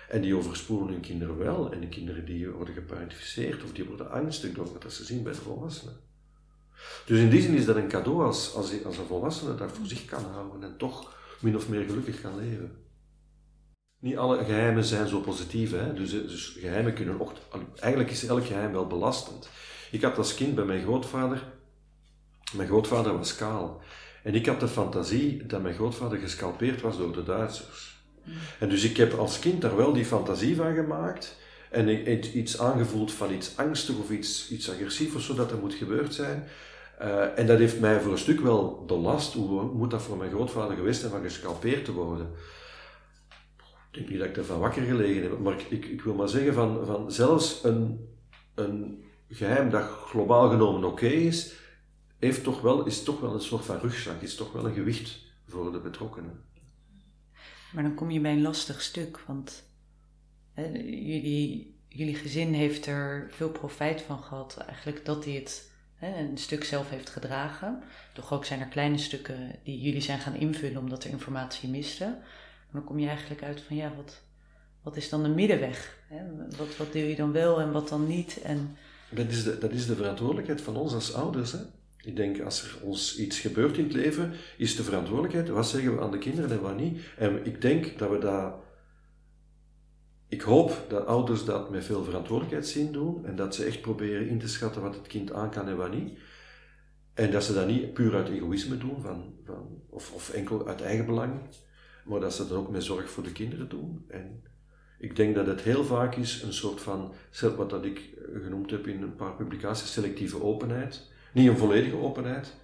[0.09, 1.73] En die overspoelen hun kinderen wel.
[1.73, 5.33] En de kinderen die worden geparentificeerd of die worden angstig door wat ze zien bij
[5.33, 5.97] de volwassenen.
[7.07, 9.87] Dus in die zin is dat een cadeau als, als, als een volwassene dat voor
[9.87, 12.85] zich kan houden en toch min of meer gelukkig kan leven.
[13.99, 15.71] Niet alle geheimen zijn zo positief.
[15.71, 15.95] Hè?
[15.95, 17.33] Dus, dus geheimen kunnen ook...
[17.75, 19.49] Eigenlijk is elk geheim wel belastend.
[19.91, 21.55] Ik had als kind bij mijn grootvader...
[22.53, 23.83] Mijn grootvader was kaal.
[24.23, 27.96] En ik had de fantasie dat mijn grootvader gescalpeerd was door de Duitsers.
[28.61, 31.37] En dus ik heb als kind daar wel die fantasie van gemaakt.
[31.71, 35.75] En iets aangevoeld van iets angstig of iets, iets agressief of zo dat er moet
[35.75, 36.49] gebeurd zijn.
[36.99, 39.33] Eh, en dat heeft mij voor een stuk wel belast.
[39.33, 42.27] Hoe moet dat voor mijn grootvader geweest zijn van gescalpeerd te worden?
[43.91, 46.29] Ik denk niet dat ik ervan wakker gelegen heb, maar ik, ik, ik wil maar
[46.29, 48.09] zeggen van, van zelfs een,
[48.55, 51.55] een geheim dat globaal genomen oké is,
[52.19, 55.19] heeft toch wel, is toch wel een soort van rugzak, is toch wel een gewicht
[55.49, 56.45] voor de betrokkenen.
[57.77, 59.63] Maar dan kom je bij een lastig stuk, want
[60.53, 66.19] hè, jullie, jullie gezin heeft er veel profijt van gehad, eigenlijk dat hij het hè,
[66.19, 67.83] een stuk zelf heeft gedragen.
[68.15, 72.05] Toch ook zijn er kleine stukken die jullie zijn gaan invullen omdat er informatie miste.
[72.05, 74.23] Maar dan kom je eigenlijk uit van ja, wat,
[74.83, 75.99] wat is dan de middenweg?
[76.09, 76.47] Hè?
[76.57, 78.43] Wat, wat deel je dan wel en wat dan niet?
[78.43, 78.77] En
[79.11, 81.53] Dat is, de, dat is de verantwoordelijkheid van ons als ouders.
[81.53, 81.59] Hè?
[82.07, 85.97] Ik denk, als er ons iets gebeurt in het leven, is de verantwoordelijkheid, wat zeggen
[85.97, 87.01] we aan de kinderen en wat niet.
[87.17, 88.55] En ik denk dat we dat...
[90.29, 94.29] ik hoop dat ouders dat met veel verantwoordelijkheid zien doen en dat ze echt proberen
[94.29, 96.19] in te schatten wat het kind aan kan en wat niet.
[97.15, 100.83] En dat ze dat niet puur uit egoïsme doen, van, van, of, of enkel uit
[100.83, 101.41] eigen belang,
[102.05, 104.05] maar dat ze dat ook met zorg voor de kinderen doen.
[104.09, 104.43] En
[104.99, 107.13] ik denk dat het heel vaak is een soort van,
[107.57, 108.01] wat dat ik
[108.43, 111.15] genoemd heb in een paar publicaties, selectieve openheid.
[111.37, 112.55] Niet een volledige openheid,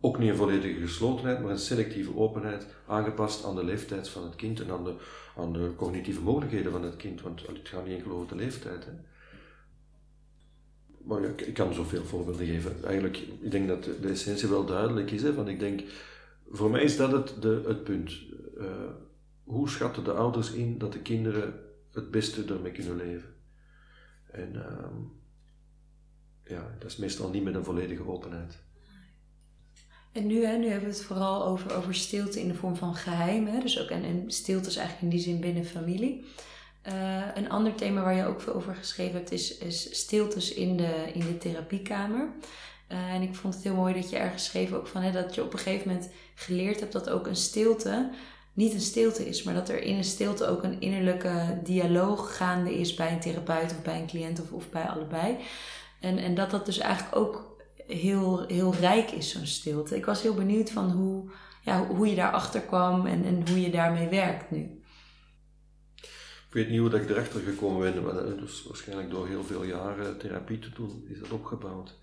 [0.00, 4.36] ook niet een volledige geslotenheid, maar een selectieve openheid, aangepast aan de leeftijd van het
[4.36, 4.94] kind en aan de,
[5.36, 8.84] aan de cognitieve mogelijkheden van het kind, want het gaat niet enkel over de leeftijd.
[8.84, 8.92] Hè.
[11.04, 12.84] Maar ik, ik kan zoveel voorbeelden geven.
[12.84, 15.22] Eigenlijk, ik denk dat de, essentie wel duidelijk is.
[15.22, 15.82] Hè, ik denk,
[16.50, 18.12] voor mij is dat het, de, het punt.
[18.58, 18.66] Uh,
[19.44, 21.54] hoe schatten de ouders in dat de kinderen
[21.92, 23.34] het beste ermee kunnen leven?
[24.30, 24.86] En uh,
[26.44, 28.58] ja, dat is meestal niet met een volledige openheid.
[30.12, 32.94] En nu, hè, nu hebben we het vooral over, over stilte in de vorm van
[32.94, 33.60] geheim.
[33.60, 36.24] Dus ook, en, en stilte is eigenlijk in die zin binnen familie.
[36.88, 40.76] Uh, een ander thema waar je ook veel over geschreven hebt is, is stiltes in
[40.76, 42.28] de, in de therapiekamer.
[42.88, 45.34] Uh, en ik vond het heel mooi dat je ergens schreef ook van hè, dat
[45.34, 48.10] je op een gegeven moment geleerd hebt dat ook een stilte
[48.52, 52.78] niet een stilte is, maar dat er in een stilte ook een innerlijke dialoog gaande
[52.78, 55.36] is bij een therapeut of bij een cliënt of, of bij allebei.
[56.02, 59.96] En, en dat dat dus eigenlijk ook heel, heel rijk is, zo'n stilte.
[59.96, 61.30] Ik was heel benieuwd van hoe,
[61.64, 64.80] ja, hoe je daarachter kwam en, en hoe je daarmee werkt nu.
[66.48, 69.64] Ik weet niet hoe dat ik erachter gekomen ben, maar dus waarschijnlijk door heel veel
[69.64, 71.98] jaren therapie te doen is dat opgebouwd.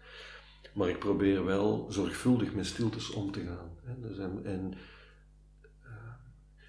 [0.74, 3.98] Maar ik probeer wel zorgvuldig met stiltes om te gaan.
[4.02, 4.74] Dus en,
[5.84, 5.90] uh,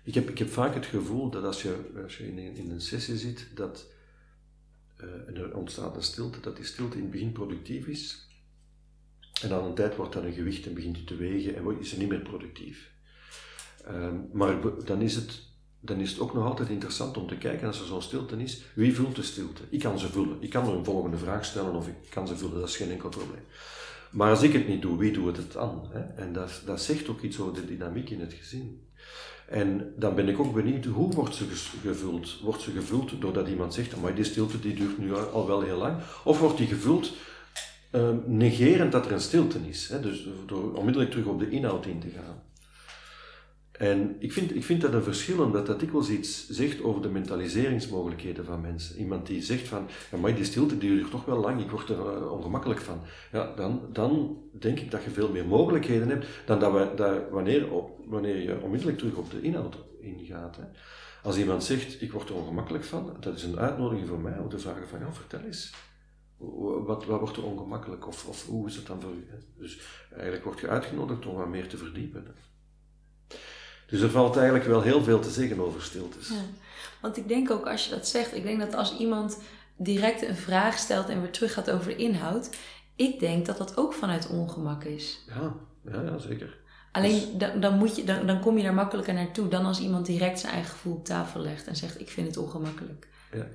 [0.05, 2.81] ik, heb, ik heb vaak het gevoel dat als je, als je in, in een
[2.81, 3.87] sessie zit, dat
[5.35, 8.29] er ontstaat een stilte, dat die stilte in het begin productief is.
[9.43, 11.91] En aan een tijd wordt dat een gewicht en begint het te wegen en is
[11.91, 12.91] het niet meer productief.
[13.89, 15.49] Uh, maar dan is het
[15.81, 18.63] dan is het ook nog altijd interessant om te kijken als er zo'n stilte is,
[18.75, 19.63] wie vult de stilte?
[19.69, 20.37] Ik kan ze vullen.
[20.41, 22.91] Ik kan er een volgende vraag stellen of ik kan ze vullen, dat is geen
[22.91, 23.45] enkel probleem.
[24.11, 25.89] Maar als ik het niet doe, wie doet het dan?
[25.91, 26.01] Hè?
[26.01, 28.89] En dat, dat zegt ook iets over de dynamiek in het gezin.
[29.51, 31.45] En dan ben ik ook benieuwd, hoe wordt ze
[31.83, 32.41] gevuld?
[32.43, 35.79] Wordt ze gevuld doordat iemand zegt, maar die stilte die duurt nu al wel heel
[35.79, 35.97] lang?
[36.25, 37.13] Of wordt die gevuld
[37.93, 39.89] uh, negerend dat er een stilte is?
[39.89, 40.01] Hè?
[40.01, 42.43] Dus door onmiddellijk terug op de inhoud in te gaan.
[43.81, 47.09] En ik vind, ik vind dat een verschil, omdat dat dikwijls iets zegt over de
[47.09, 48.99] mentaliseringsmogelijkheden van mensen.
[48.99, 51.97] Iemand die zegt van, ja, maar die stilte duurt toch wel lang, ik word er
[51.97, 53.01] uh, ongemakkelijk van.
[53.33, 57.31] Ja, dan, dan denk ik dat je veel meer mogelijkheden hebt dan dat, we, dat
[57.31, 57.67] wanneer,
[58.07, 60.57] wanneer je onmiddellijk terug op de inhoud ingaat.
[60.57, 60.65] Hè.
[61.23, 64.49] Als iemand zegt, ik word er ongemakkelijk van, dat is een uitnodiging voor mij om
[64.49, 65.75] te vragen van, ja, vertel eens.
[66.85, 69.27] Wat, wat wordt er ongemakkelijk of, of hoe is het dan voor u?
[69.31, 69.37] Hè?
[69.59, 69.81] Dus
[70.13, 72.27] eigenlijk word je uitgenodigd om wat meer te verdiepen.
[73.91, 76.29] Dus er valt eigenlijk wel heel veel te zeggen over stiltes.
[76.29, 76.35] Ja,
[77.01, 79.39] want ik denk ook als je dat zegt, ik denk dat als iemand
[79.77, 82.51] direct een vraag stelt en weer terug gaat over de inhoud,
[82.97, 85.25] ik denk dat dat ook vanuit ongemak is.
[85.29, 85.55] Ja,
[85.93, 86.59] ja, ja zeker.
[86.93, 89.81] Alleen dus- dan, dan, moet je, dan, dan kom je daar makkelijker naartoe dan als
[89.81, 93.09] iemand direct zijn eigen gevoel op tafel legt en zegt: Ik vind het ongemakkelijk.
[93.33, 93.47] Ja,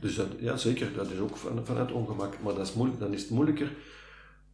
[0.00, 3.12] dus dat, ja zeker, dat is ook van, vanuit ongemak, maar dat is moeilijk, dan
[3.12, 3.72] is het moeilijker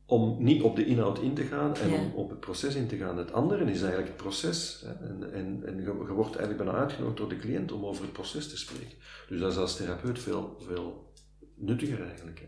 [0.07, 2.97] om niet op de inhoud in te gaan en om op het proces in te
[2.97, 3.19] gaan.
[3.19, 4.85] Het andere is eigenlijk het proces.
[4.87, 4.93] Hè.
[4.93, 8.49] En, en, en je, wordt eigenlijk bijna uitgenodigd door de cliënt om over het proces
[8.49, 8.99] te spreken.
[9.29, 11.13] Dus dat is als therapeut veel, veel
[11.55, 12.39] nuttiger eigenlijk.
[12.41, 12.47] Hè.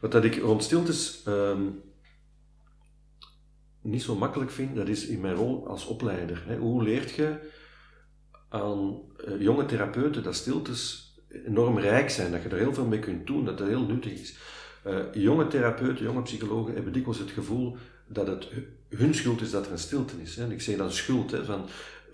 [0.00, 1.82] Wat dat ik rond stiltes um,
[3.82, 6.44] niet zo makkelijk vind, dat is in mijn rol als opleider.
[6.46, 6.56] Hè.
[6.56, 7.50] Hoe leert je
[8.48, 11.12] aan uh, jonge therapeuten dat stiltes
[11.44, 14.12] enorm rijk zijn, dat je er heel veel mee kunt doen, dat dat heel nuttig
[14.12, 14.38] is.
[14.86, 17.76] Uh, jonge therapeuten, jonge psychologen hebben dikwijls het gevoel
[18.06, 18.48] dat het
[18.88, 20.36] hun schuld is dat er een stilte is.
[20.36, 20.42] Hè.
[20.42, 21.64] En ik zeg dan schuld, hè, van,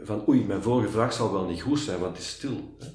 [0.03, 2.77] van oei, mijn vorige vraag zal wel niet goed zijn, want het is stil.
[2.79, 2.87] Hè.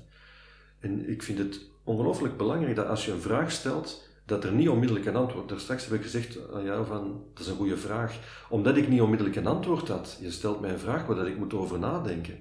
[0.80, 4.70] En ik vind het ongelooflijk belangrijk dat als je een vraag stelt, dat er niet
[4.70, 5.50] onmiddellijk een antwoord.
[5.50, 8.20] Daar straks heb ik gezegd aan jou van, dat is een goede vraag.
[8.50, 10.18] Omdat ik niet onmiddellijk een antwoord had.
[10.22, 12.40] Je stelt mij een vraag waar ik moet over nadenken.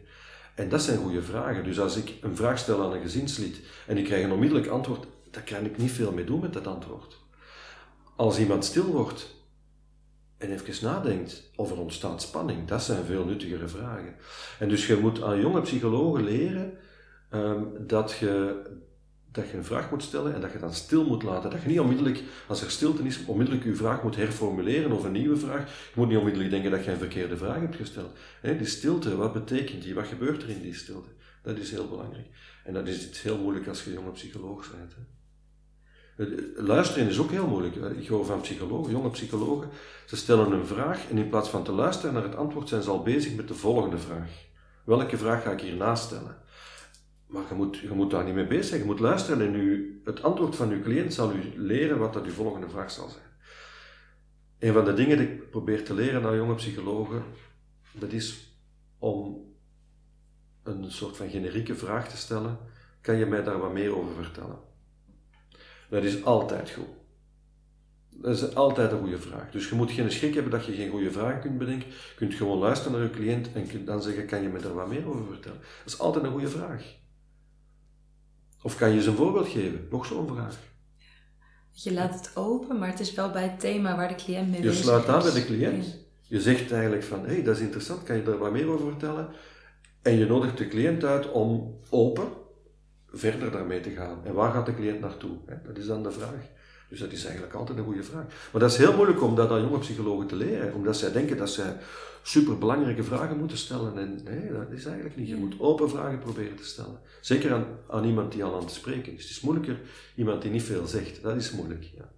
[0.55, 1.64] En dat zijn goede vragen.
[1.64, 5.07] Dus als ik een vraag stel aan een gezinslid en ik krijg een onmiddellijk antwoord,
[5.31, 7.18] daar kan ik niet veel mee doen met dat antwoord.
[8.16, 9.37] Als iemand stil wordt
[10.39, 14.14] en even nadenkt of er ontstaat spanning, dat zijn veel nuttigere vragen.
[14.59, 16.79] En dus je moet aan jonge psychologen leren
[17.35, 18.62] um, dat, je,
[19.33, 21.51] dat je een vraag moet stellen en dat je dan stil moet laten.
[21.51, 25.12] Dat je niet onmiddellijk, als er stilte is, onmiddellijk je vraag moet herformuleren of een
[25.12, 25.64] nieuwe vraag.
[25.64, 28.16] Je moet niet onmiddellijk denken dat je een verkeerde vraag hebt gesteld.
[28.43, 29.95] die stilte, wat betekent die?
[29.95, 31.09] Wat gebeurt er in die stilte?
[31.43, 32.26] Dat is heel belangrijk.
[32.64, 34.95] En dat is heel moeilijk als je jonge psycholoog bent.
[34.95, 35.18] Hè.
[36.57, 37.77] Luisteren is ook heel moeilijk.
[37.77, 39.69] Ik hoor van psychologen, jonge psychologen,
[40.07, 42.91] ze stellen een vraag en in plaats van te luisteren naar het antwoord zijn ze
[42.91, 44.31] al bezig met de volgende vraag.
[44.85, 46.37] Welke vraag ga ik hierna stellen?
[47.27, 48.81] Maar je moet, je moet daar niet mee bezig zijn.
[48.81, 52.25] Je moet luisteren en u, het antwoord van uw cliënt zal u leren wat dat
[52.25, 53.27] uw volgende vraag zal zijn.
[54.59, 57.23] Een van de dingen die ik probeer te leren aan jonge psychologen,
[57.93, 58.57] dat is
[58.99, 59.47] om
[60.62, 62.59] een soort van generieke vraag te stellen.
[63.01, 64.68] Kan je mij daar wat meer over vertellen?
[65.89, 66.97] Dat is altijd goed.
[68.11, 69.51] Dat is altijd een goede vraag.
[69.51, 71.89] Dus je moet geen schrik hebben dat je geen goede vragen kunt bedenken.
[71.89, 74.89] Je kunt gewoon luisteren naar je cliënt en dan zeggen, kan je me daar wat
[74.89, 75.59] meer over vertellen?
[75.59, 76.82] Dat is altijd een goede vraag.
[78.62, 79.86] Of kan je ze een voorbeeld geven?
[79.91, 80.57] Nog zo'n vraag.
[81.70, 84.61] Je laat het open, maar het is wel bij het thema waar de cliënt mee
[84.61, 84.78] bezig is.
[84.78, 86.07] Je sluit aan bij de cliënt.
[86.22, 88.86] Je zegt eigenlijk van, hé, hey, dat is interessant, kan je daar wat meer over
[88.86, 89.28] vertellen?
[90.03, 92.28] En je nodigt de cliënt uit om open
[93.13, 94.21] verder daarmee te gaan.
[94.25, 95.37] En waar gaat de cliënt naartoe?
[95.67, 96.57] Dat is dan de vraag.
[96.89, 98.25] Dus dat is eigenlijk altijd een goede vraag.
[98.53, 101.37] Maar dat is heel moeilijk om dat aan jonge psychologen te leren, omdat zij denken
[101.37, 101.77] dat zij
[102.23, 103.99] superbelangrijke vragen moeten stellen.
[103.99, 105.29] En nee, dat is eigenlijk niet.
[105.29, 107.01] Je moet open vragen proberen te stellen.
[107.21, 109.23] Zeker aan, aan iemand die al aan het spreken is.
[109.23, 109.81] Het is moeilijker
[110.17, 111.23] iemand die niet veel zegt.
[111.23, 112.09] Dat is moeilijk, ja.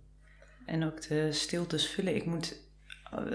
[0.66, 2.14] En ook de stiltes vullen.
[2.14, 2.56] Ik moet...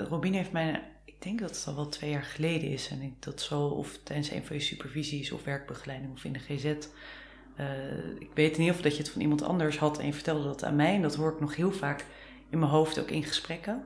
[0.09, 0.93] Robin heeft mij...
[1.05, 2.87] Ik denk dat het al wel twee jaar geleden is.
[2.87, 6.39] En ik dat zo, of tijdens een van je supervisies of werkbegeleiding of in de
[6.39, 6.73] GZ...
[7.59, 7.65] Uh,
[8.19, 10.43] ik weet in ieder geval dat je het van iemand anders had en je vertelde
[10.43, 10.95] dat aan mij.
[10.95, 12.05] En dat hoor ik nog heel vaak
[12.49, 13.83] in mijn hoofd, ook in gesprekken.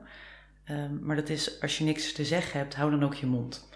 [0.70, 3.68] Um, maar dat is, als je niks te zeggen hebt, hou dan ook je mond.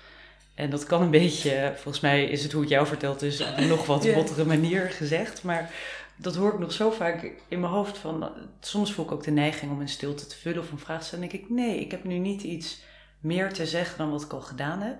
[0.54, 3.56] En dat kan een beetje, volgens mij is het hoe ik jou vertelt, dus op
[3.56, 5.42] een nog wat bottere manier gezegd.
[5.42, 5.70] Maar
[6.16, 7.98] dat hoor ik nog zo vaak in mijn hoofd.
[7.98, 8.30] Van,
[8.60, 11.06] soms voel ik ook de neiging om in stilte te vullen of een vraag te
[11.06, 11.24] stellen.
[11.24, 12.82] En denk ik, nee, ik heb nu niet iets
[13.20, 14.98] meer te zeggen dan wat ik al gedaan heb.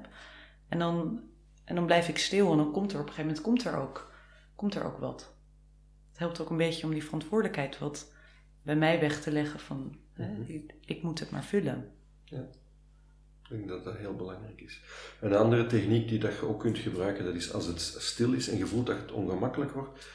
[0.69, 1.21] En dan,
[1.65, 3.81] en dan blijf ik stil en dan komt er op een gegeven moment komt er
[3.81, 4.13] ook,
[4.55, 5.35] komt er ook wat.
[6.11, 8.13] Het helpt ook een beetje om die verantwoordelijkheid wat
[8.63, 10.43] bij mij weg te leggen van Mhm.
[10.47, 11.91] Ik, ik, moet het maar vullen.
[12.25, 12.49] Ja.
[13.43, 14.81] Ik denk dat dat heel belangrijk is.
[15.21, 18.49] Een andere techniek die dat je ook kunt gebruiken, dat is als het stil is
[18.49, 20.09] en je voelt dat het ongemakkelijk wordt,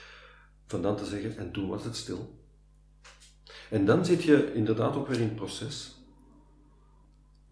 [0.68, 2.38] van dan te zeggen, en toen was het stil.
[3.70, 5.98] En dan zit je inderdaad ook weer in het proces.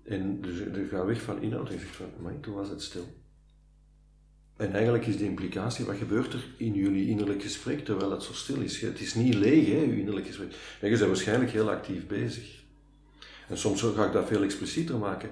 [0.04, 2.82] En dus je gaat weg van inhoud en je zegt van, maar toen was het
[2.82, 3.06] stil.
[4.58, 8.34] En eigenlijk is de implicatie, wat gebeurt er in jullie innerlijk gesprek terwijl het zo
[8.34, 8.82] stil is?
[8.82, 10.51] Het is niet leeg, hè, je innerlijk gesprek.
[10.82, 12.64] En je bent waarschijnlijk heel actief bezig.
[13.47, 15.30] En soms ga ik dat veel explicieter maken.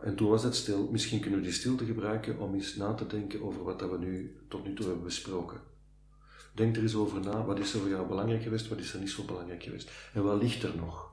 [0.00, 0.88] En toen was het stil.
[0.90, 3.98] Misschien kunnen we die stilte gebruiken om eens na te denken over wat dat we
[3.98, 5.60] nu tot nu toe hebben besproken.
[6.54, 7.44] Denk er eens over na.
[7.44, 9.90] Wat is er voor jou belangrijk geweest, wat is er niet zo belangrijk geweest?
[10.14, 11.07] En wat ligt er nog?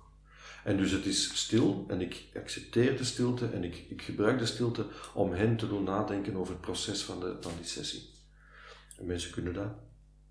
[0.65, 4.45] En dus het is stil en ik accepteer de stilte en ik, ik gebruik de
[4.45, 8.09] stilte om hen te doen nadenken over het proces van, de, van die sessie.
[8.97, 9.67] En mensen kunnen dat,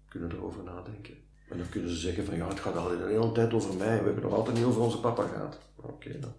[0.08, 1.14] kunnen erover nadenken.
[1.48, 3.98] En dan kunnen ze zeggen van ja, het gaat al de hele tijd over mij,
[3.98, 5.58] we hebben nog altijd niet over onze papa gehad.
[5.76, 6.34] Oké dan.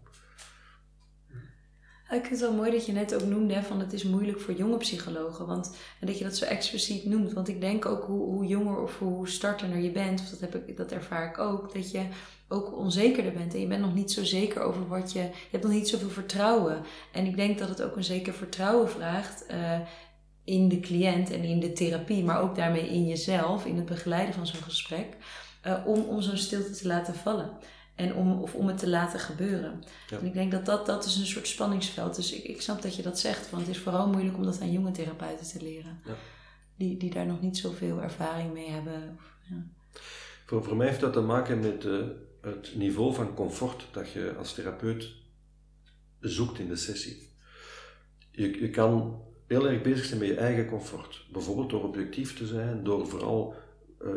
[2.15, 4.53] Ik vind het wel mooi dat je net ook noemde van het is moeilijk voor
[4.53, 5.45] jonge psychologen.
[5.45, 7.33] Want, en dat je dat zo expliciet noemt.
[7.33, 10.55] Want ik denk ook hoe, hoe jonger of hoe startender je bent, of dat, heb
[10.67, 12.01] ik, dat ervaar ik ook, dat je
[12.47, 13.53] ook onzekerder bent.
[13.53, 15.19] En je bent nog niet zo zeker over wat je.
[15.19, 16.81] Je hebt nog niet zoveel vertrouwen.
[17.11, 19.45] En ik denk dat het ook een zeker vertrouwen vraagt.
[19.51, 19.79] Uh,
[20.43, 24.33] in de cliënt en in de therapie, maar ook daarmee in jezelf, in het begeleiden
[24.33, 25.07] van zo'n gesprek,
[25.67, 27.49] uh, om, om zo'n stilte te laten vallen.
[27.95, 29.83] En om, of om het te laten gebeuren.
[30.09, 32.15] En ik denk dat, dat dat is een soort spanningsveld.
[32.15, 33.49] Dus ik, ik snap dat je dat zegt.
[33.49, 35.99] Want het is vooral moeilijk om dat aan jonge therapeuten te leren.
[36.05, 36.15] Ja.
[36.77, 39.19] Die, die daar nog niet zoveel ervaring mee hebben.
[39.49, 39.65] Ja.
[40.45, 42.05] voor, voor mij heeft dat te maken met uh,
[42.41, 45.13] het niveau van comfort dat je als therapeut
[46.19, 47.29] zoekt in de sessie.
[48.31, 51.25] Je, je kan heel erg bezig zijn met je eigen comfort.
[51.31, 53.55] Bijvoorbeeld door objectief te zijn, door vooral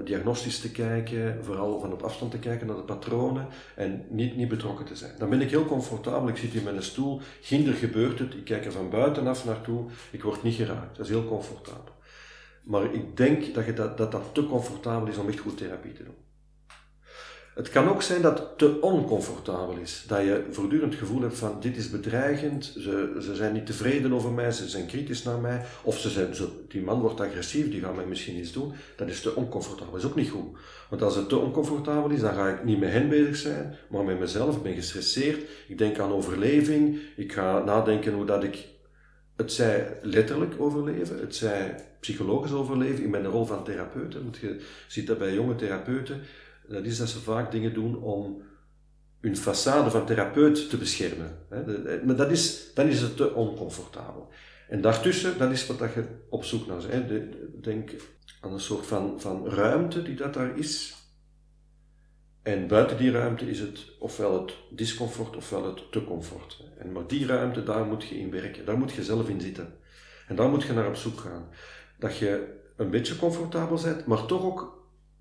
[0.05, 4.49] diagnostisch te kijken, vooral van op afstand te kijken naar de patronen en niet, niet
[4.49, 5.12] betrokken te zijn.
[5.18, 8.45] Dan ben ik heel comfortabel, ik zit hier met een stoel, ginder gebeurt het, ik
[8.45, 10.97] kijk er van buitenaf naartoe, ik word niet geraakt.
[10.97, 11.97] Dat is heel comfortabel.
[12.62, 15.93] Maar ik denk dat, je dat, dat dat te comfortabel is om echt goed therapie
[15.93, 16.28] te doen.
[17.59, 20.04] Het kan ook zijn dat het te oncomfortabel is.
[20.06, 24.12] Dat je voortdurend het gevoel hebt van dit is bedreigend, ze, ze zijn niet tevreden
[24.12, 25.64] over mij, ze zijn kritisch naar mij.
[25.82, 26.34] Of ze zijn,
[26.68, 28.72] die man wordt agressief, die gaat mij misschien iets doen.
[28.96, 29.92] Dat is te oncomfortabel.
[29.92, 30.59] Dat is ook niet goed.
[30.90, 34.04] Want als het te oncomfortabel is, dan ga ik niet met hen bezig zijn, maar
[34.04, 34.56] met mezelf.
[34.56, 38.66] Ik ben gestresseerd, ik denk aan overleving, ik ga nadenken hoe dat ik
[39.36, 44.14] het zij letterlijk overleven, het zij psychologisch overleven in mijn rol van therapeut.
[44.14, 46.20] Want je ziet dat bij jonge therapeuten
[46.69, 48.43] dat is dat ze vaak dingen doen om
[49.21, 51.39] hun façade van therapeut te beschermen.
[52.05, 54.29] Maar dat is, dan is het te oncomfortabel.
[54.69, 57.35] En daartussen, dat is wat dat je op zoek naar bent.
[57.64, 57.91] Denk
[58.41, 60.97] aan een soort van, van ruimte die dat daar is.
[62.43, 66.64] En buiten die ruimte is het ofwel het discomfort ofwel het te comfort.
[66.79, 68.64] En maar die ruimte, daar moet je in werken.
[68.64, 69.75] Daar moet je zelf in zitten.
[70.29, 71.49] En daar moet je naar op zoek gaan.
[71.99, 74.78] Dat je een beetje comfortabel bent, maar toch ook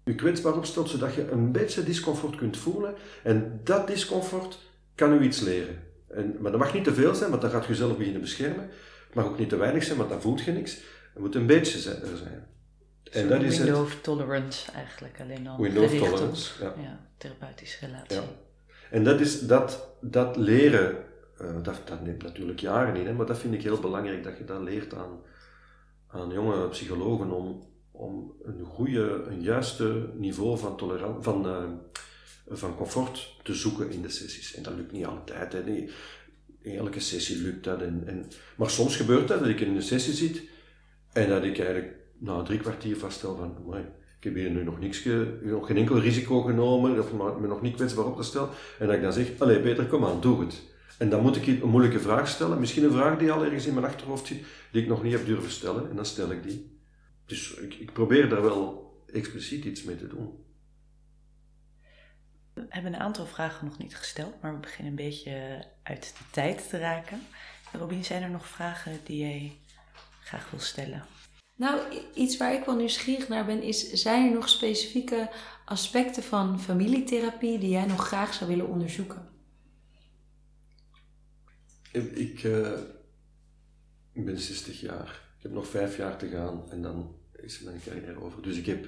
[0.08, 2.96] je kwetsbaar opstelt, zodat je een beetje discomfort kunt voelen.
[3.24, 4.60] En dat discomfort
[4.96, 5.80] kan u iets leren.
[6.08, 8.70] En, maar dat mag niet te veel zijn, want dan gaat je jezelf beginnen beschermen.
[9.06, 10.74] Het mag ook niet te weinig zijn, want dan voelt je niks.
[11.14, 12.48] Het moet een beetje zijn, er zijn.
[13.12, 16.74] En dat is window of tolerance eigenlijk, alleen dan window tolerance, ja.
[16.82, 17.00] ja.
[17.18, 18.18] Therapeutische relatie.
[18.18, 18.24] Ja.
[18.90, 20.96] En dat, is, dat, dat leren,
[21.42, 24.38] uh, dat, dat neemt natuurlijk jaren in, hè, maar dat vind ik heel belangrijk, dat
[24.38, 25.20] je dat leert aan,
[26.08, 27.64] aan jonge psychologen om,
[27.98, 31.64] om een goede, een juiste niveau van, tolerantie, van, uh,
[32.58, 34.56] van comfort te zoeken in de sessies.
[34.56, 35.54] En dat lukt niet altijd.
[35.54, 35.64] Hè.
[35.64, 35.90] Nee,
[36.64, 37.82] elke sessie lukt dat.
[37.82, 38.26] En, en,
[38.56, 40.42] maar soms gebeurt dat, dat ik in een sessie zit
[41.14, 43.76] en dat ik eigenlijk na drie kwartier vaststel van,
[44.18, 45.06] ik heb hier nu nog, niks
[45.42, 48.50] nog geen enkel risico genomen, of me nog niet kwetsbaar op te stellen.
[48.80, 50.64] En dat ik dan zeg, allee Peter, kom aan, doe het.
[50.98, 53.74] En dan moet ik een moeilijke vraag stellen, misschien een vraag die al ergens in
[53.74, 56.77] mijn achterhoofd zit, die ik nog niet heb durven stellen, en dan stel ik die.
[57.28, 60.46] Dus ik, ik probeer daar wel expliciet iets mee te doen.
[62.54, 66.24] We hebben een aantal vragen nog niet gesteld, maar we beginnen een beetje uit de
[66.32, 67.22] tijd te raken.
[67.74, 69.58] Robin, zijn er nog vragen die jij
[70.22, 71.06] graag wil stellen?
[71.56, 71.82] Nou,
[72.14, 75.30] iets waar ik wel nieuwsgierig naar ben, is: zijn er nog specifieke
[75.66, 79.28] aspecten van familietherapie die jij nog graag zou willen onderzoeken?
[81.92, 82.80] Ik, uh,
[84.12, 85.26] ik ben 60 jaar.
[85.38, 88.42] Ik heb nog vijf jaar te gaan en dan is mijn carrière over.
[88.42, 88.88] Dus ik heb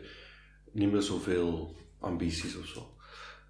[0.71, 2.93] niet meer zoveel ambities of zo.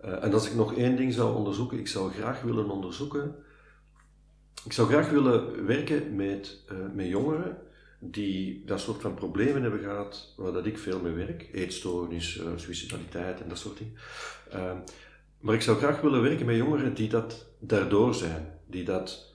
[0.05, 3.35] Uh, en als ik nog één ding zou onderzoeken, ik zou graag willen onderzoeken.
[4.65, 7.57] Ik zou graag willen werken met, uh, met jongeren
[7.99, 11.49] die dat soort van problemen hebben gehad, waar dat ik veel mee werk.
[11.53, 14.83] Eetstoornis, uh, suicidaliteit en dat soort dingen.
[15.39, 19.28] Maar ik zou graag willen werken met jongeren die dat daardoor zijn, die dat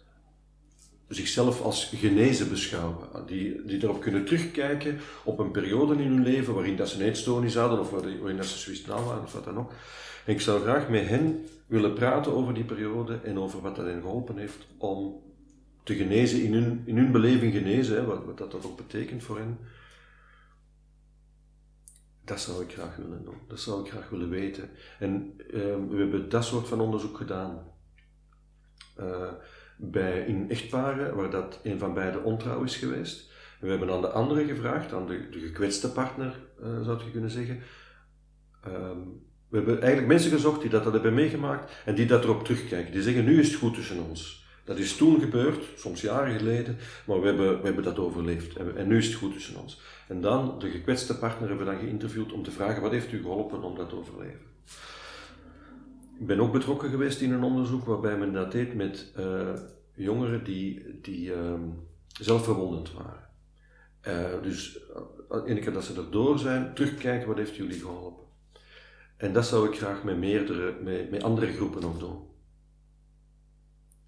[1.14, 2.96] zichzelf als genezen beschouwen,
[3.26, 7.08] die, die erop kunnen terugkijken op een periode in hun leven waarin dat ze een
[7.08, 9.72] eetstoornis hadden of waarin dat ze suicidaal waren of wat dan ook.
[10.26, 13.86] En ik zou graag met hen willen praten over die periode en over wat dat
[13.86, 15.22] hen geholpen heeft om
[15.82, 19.38] te genezen, in hun, in hun beleving genezen, hè, wat, wat dat, ook betekent voor
[19.38, 19.58] hen.
[22.24, 23.38] Dat zou ik graag willen doen.
[23.48, 24.70] Dat zou ik graag willen weten.
[24.98, 25.52] En uh,
[25.90, 27.72] we hebben dat soort van onderzoek gedaan
[29.00, 29.32] uh,
[29.76, 33.30] bij, in echtparen waar dat een van beiden ontrouw is geweest.
[33.60, 37.30] we hebben aan de andere gevraagd, aan de, de gekwetste partner, uh, zou je kunnen
[37.30, 37.60] zeggen.
[38.66, 42.44] Um, we hebben eigenlijk mensen gezocht die dat, dat hebben meegemaakt en die dat erop
[42.44, 42.92] terugkijken.
[42.92, 44.44] Die zeggen, nu is het goed tussen ons.
[44.64, 48.56] Dat is toen gebeurd, soms jaren geleden, maar we hebben, we hebben dat overleefd.
[48.56, 49.80] En, en, nu is het goed tussen ons.
[50.08, 53.20] En dan, de gekwetste partner hebben we dan geïnterviewd om te vragen, wat heeft u
[53.20, 54.40] geholpen om dat te overleven?
[56.20, 59.52] Ik ben ook betrokken geweest in een onderzoek waarbij men dat deed met uh,
[59.94, 61.52] jongeren die, die uh,
[62.20, 63.28] zelfverwondend waren.
[64.08, 64.78] Uh, dus
[65.46, 68.24] ene keer dat ze erdoor zijn, terugkijken, wat heeft jullie geholpen?
[69.16, 72.32] En dat zou ik graag met meerdere, met, met andere groepen ook doen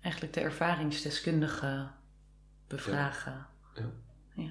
[0.06, 1.86] eigenlijk de ervaringsdeskundige
[2.66, 3.46] bevragen.
[3.74, 3.82] Ja.
[4.34, 4.50] ja.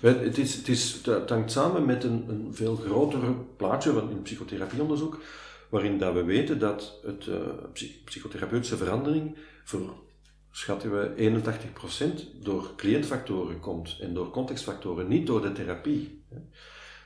[0.00, 0.08] ja.
[0.08, 4.22] Het, is, het, is, het hangt samen met een, een veel groter plaatje van in
[4.22, 5.20] psychotherapieonderzoek,
[5.70, 7.36] waarin dat we weten dat het uh,
[8.04, 9.94] psychotherapeutische verandering voor,
[10.50, 11.42] schatten we,
[12.36, 16.22] 81% door cliëntfactoren komt en door contextfactoren, niet door de therapie.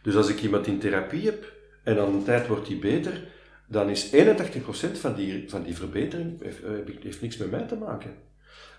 [0.03, 1.53] Dus als ik iemand in therapie heb
[1.83, 3.23] en dan een tijd wordt die beter,
[3.67, 4.17] dan is 81%
[4.93, 8.15] van die, van die verbetering heeft, eh, niks met mij te maken.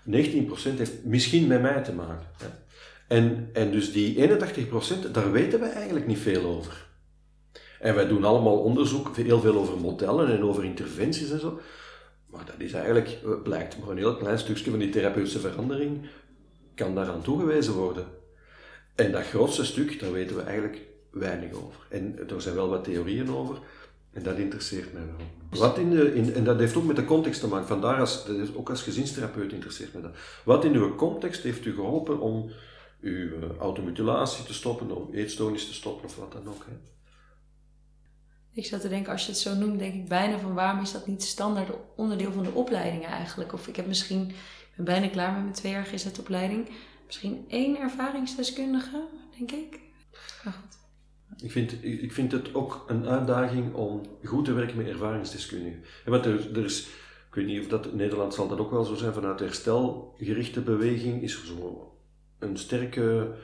[0.04, 2.26] 19% heeft misschien met mij te maken.
[3.08, 6.85] En, en dus die 81%, daar weten we eigenlijk niet veel over.
[7.80, 11.60] En wij doen allemaal onderzoek, heel veel over modellen en over interventies en zo.
[12.26, 16.06] Maar dat is eigenlijk, eh, blijkt maar een heel klein stukje van die therapeutische verandering
[16.74, 18.04] kan daaraan toegewezen worden.
[18.94, 21.86] En dat grootste stuk, daar weten we eigenlijk weinig over.
[21.88, 23.58] En er zijn wel wat theorieën over,
[24.12, 25.26] en dat interesseert mij wel.
[25.60, 27.66] Wat in de, in, en dat heeft ook met de context te maken.
[27.66, 30.14] Vandaar, als, ook als gezinstherapeut interesseert mij dat.
[30.44, 32.50] Wat in uw context heeft u geholpen om
[33.00, 36.64] uw uh, automutilatie te stoppen, om eetstoornis te stoppen of wat dan ook?
[36.66, 36.95] Hè?
[38.56, 40.92] Ik zat te denken, als je het zo noemt, denk ik bijna van waarom is
[40.92, 43.52] dat niet standaard onderdeel van de opleidingen eigenlijk?
[43.52, 46.68] Of ik heb misschien, ik ben bijna klaar met mijn tweejarige GZ-opleiding,
[47.06, 49.80] misschien één ervaringsdeskundige, denk ik.
[50.42, 50.78] Goed.
[51.42, 55.84] Ik vind, ik vind het ook een uitdaging om goed te werken met ervaringsdeskundigen.
[56.04, 56.80] Want er, er is,
[57.28, 60.60] ik weet niet of dat in Nederland zal dat ook wel zo zijn, vanuit herstelgerichte
[60.60, 61.92] beweging is er zo
[62.38, 63.34] een sterke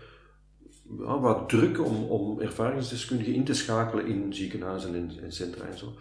[0.99, 5.78] ja, wat druk om, om ervaringsdeskundigen in te schakelen in ziekenhuizen en, en centra en
[5.78, 5.95] zo.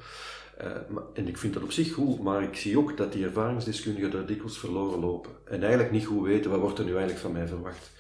[0.62, 3.26] Uh, maar, en ik vind dat op zich goed, maar ik zie ook dat die
[3.26, 5.32] ervaringsdeskundigen daar dikwijls verloren lopen.
[5.46, 7.92] En eigenlijk niet goed weten, wat wordt er nu eigenlijk van mij verwacht.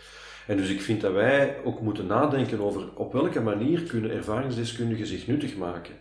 [0.48, 5.08] En dus ik vind dat wij ook moeten nadenken over op welke manier kunnen ervaringsdeskundigen
[5.08, 5.96] zich nuttig maken.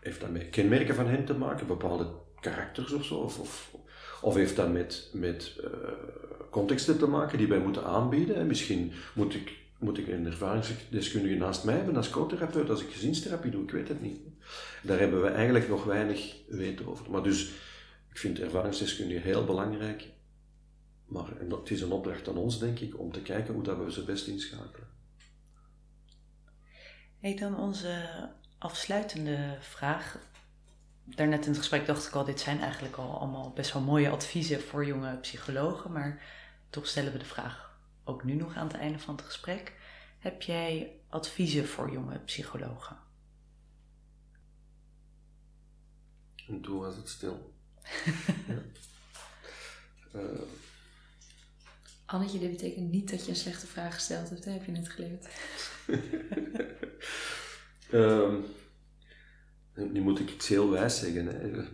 [0.00, 2.06] Heeft dat met kenmerken van hen te maken, bepaalde
[2.40, 3.14] karakters of zo?
[3.14, 3.74] Of, of,
[4.22, 5.70] of heeft dat met, met uh,
[6.50, 8.36] contexten te maken die wij moeten aanbieden?
[8.36, 12.90] En misschien moet ik, moet ik een ervaringsdeskundige naast mij hebben als co-therapeut, als ik
[12.90, 14.18] gezinstherapie doe, ik weet het niet.
[14.82, 17.10] Daar hebben we eigenlijk nog weinig weten over.
[17.10, 17.50] Maar dus,
[18.10, 20.08] ik vind ervaringsdeskundige heel belangrijk.
[21.06, 23.92] Maar het is een opdracht aan ons, denk ik, om te kijken hoe dat we
[23.92, 24.88] ze best inschakelen.
[27.38, 28.08] Dan onze
[28.58, 30.18] afsluitende vraag.
[31.04, 34.10] Daarnet in het gesprek dacht ik al, dit zijn eigenlijk al allemaal best wel mooie
[34.10, 35.92] adviezen voor jonge psychologen.
[35.92, 36.22] Maar
[36.70, 39.72] toch stellen we de vraag ook nu nog aan het einde van het gesprek.
[40.18, 42.96] Heb jij adviezen voor jonge psychologen?
[46.48, 47.54] En toen was het stil.
[48.48, 48.62] ja.
[50.14, 50.42] uh.
[52.04, 54.50] Annetje, dit betekent niet dat je een slechte vraag gesteld hebt, hè?
[54.50, 55.28] heb je net geleerd.
[57.92, 58.44] um,
[59.74, 61.26] nu moet ik iets heel wijs zeggen.
[61.26, 61.50] Hè.
[61.50, 61.64] Uh,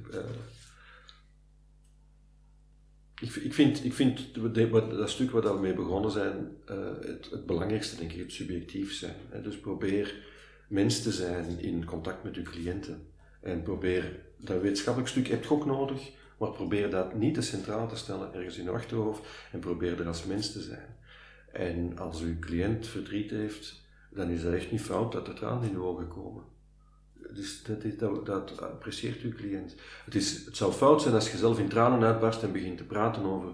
[3.20, 4.34] ik, ik, vind, ik vind
[4.72, 8.92] dat stuk waar we mee begonnen zijn, uh, het, het, belangrijkste denk ik het subjectief
[8.92, 9.16] zijn.
[9.28, 9.42] Hè.
[9.42, 10.14] Dus probeer
[10.68, 13.07] mens te zijn in contact met uw cliënten.
[13.40, 17.88] En probeer, dat wetenschappelijk stuk heb je ook nodig, maar probeer dat niet te centraal
[17.88, 20.96] te stellen ergens in je achterhoofd en probeer er als mens te zijn.
[21.53, 25.68] En als uw cliënt verdriet heeft, dan is dat echt niet fout dat er tranen
[25.68, 26.42] in de ogen komen.
[27.31, 27.62] Dus
[27.99, 29.75] dat, dat apprecieert uw cliënt.
[30.05, 32.85] Het, is, het zou fout zijn als je zelf in tranen uitbarst en begint te
[32.85, 33.49] praten over,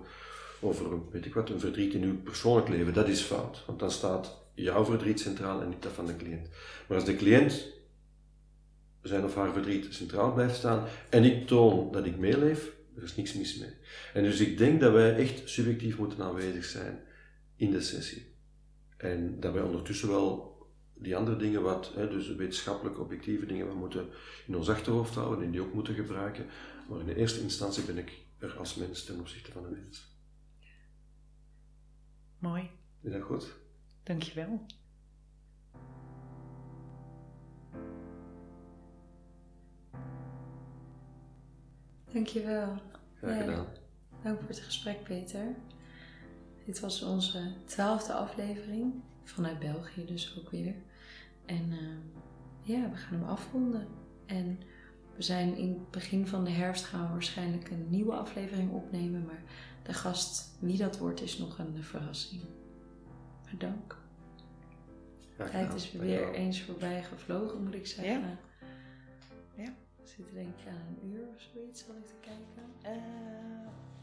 [0.60, 2.94] over weet ik wat, een verdriet in uw persoonlijk leven.
[2.94, 6.48] Dat is fout, want dan staat jouw verdriet centraal en niet dat van de cliënt.
[6.86, 7.66] Maar als de cliënt
[9.02, 13.16] zijn of haar verdriet centraal blijft staan en ik toon dat ik meeleef, er is
[13.16, 13.74] niks mis mee.
[14.14, 17.00] En dus ik denk dat wij echt subjectief moeten aanwezig zijn
[17.56, 18.32] in de sessie.
[18.96, 20.53] En dat wij ondertussen wel
[20.94, 24.08] die andere dingen, wat, hè, dus wetenschappelijk objectieve dingen, we moeten
[24.46, 26.46] in ons achterhoofd houden en die ook moeten gebruiken.
[26.88, 30.12] Maar in de eerste instantie ben ik er als mens ten opzichte van de mens.
[32.38, 32.70] Mooi.
[33.00, 33.54] Is dat goed?
[34.02, 34.66] Dankjewel.
[42.12, 42.78] Dankjewel.
[43.14, 43.66] Graag gedaan.
[44.22, 45.54] dank voor het gesprek, Peter.
[46.64, 50.74] Dit was onze twaalfde aflevering, vanuit België dus ook weer.
[51.46, 51.78] En uh,
[52.62, 53.86] ja, we gaan hem afronden.
[54.26, 54.58] En
[55.16, 59.24] we zijn in het begin van de herfst gaan we waarschijnlijk een nieuwe aflevering opnemen.
[59.24, 59.42] Maar
[59.82, 62.42] de gast, wie dat wordt, is nog een verrassing.
[63.44, 64.02] Maar dank.
[65.36, 68.20] Tijd is weer eens voorbij gevlogen, moet ik zeggen.
[68.20, 68.38] Ja.
[69.62, 69.74] ja.
[69.96, 72.42] We zitten denk ik aan een uur of zoiets, zal ik te kijken.
[72.84, 73.93] Uh, ongeveer 50 minuten.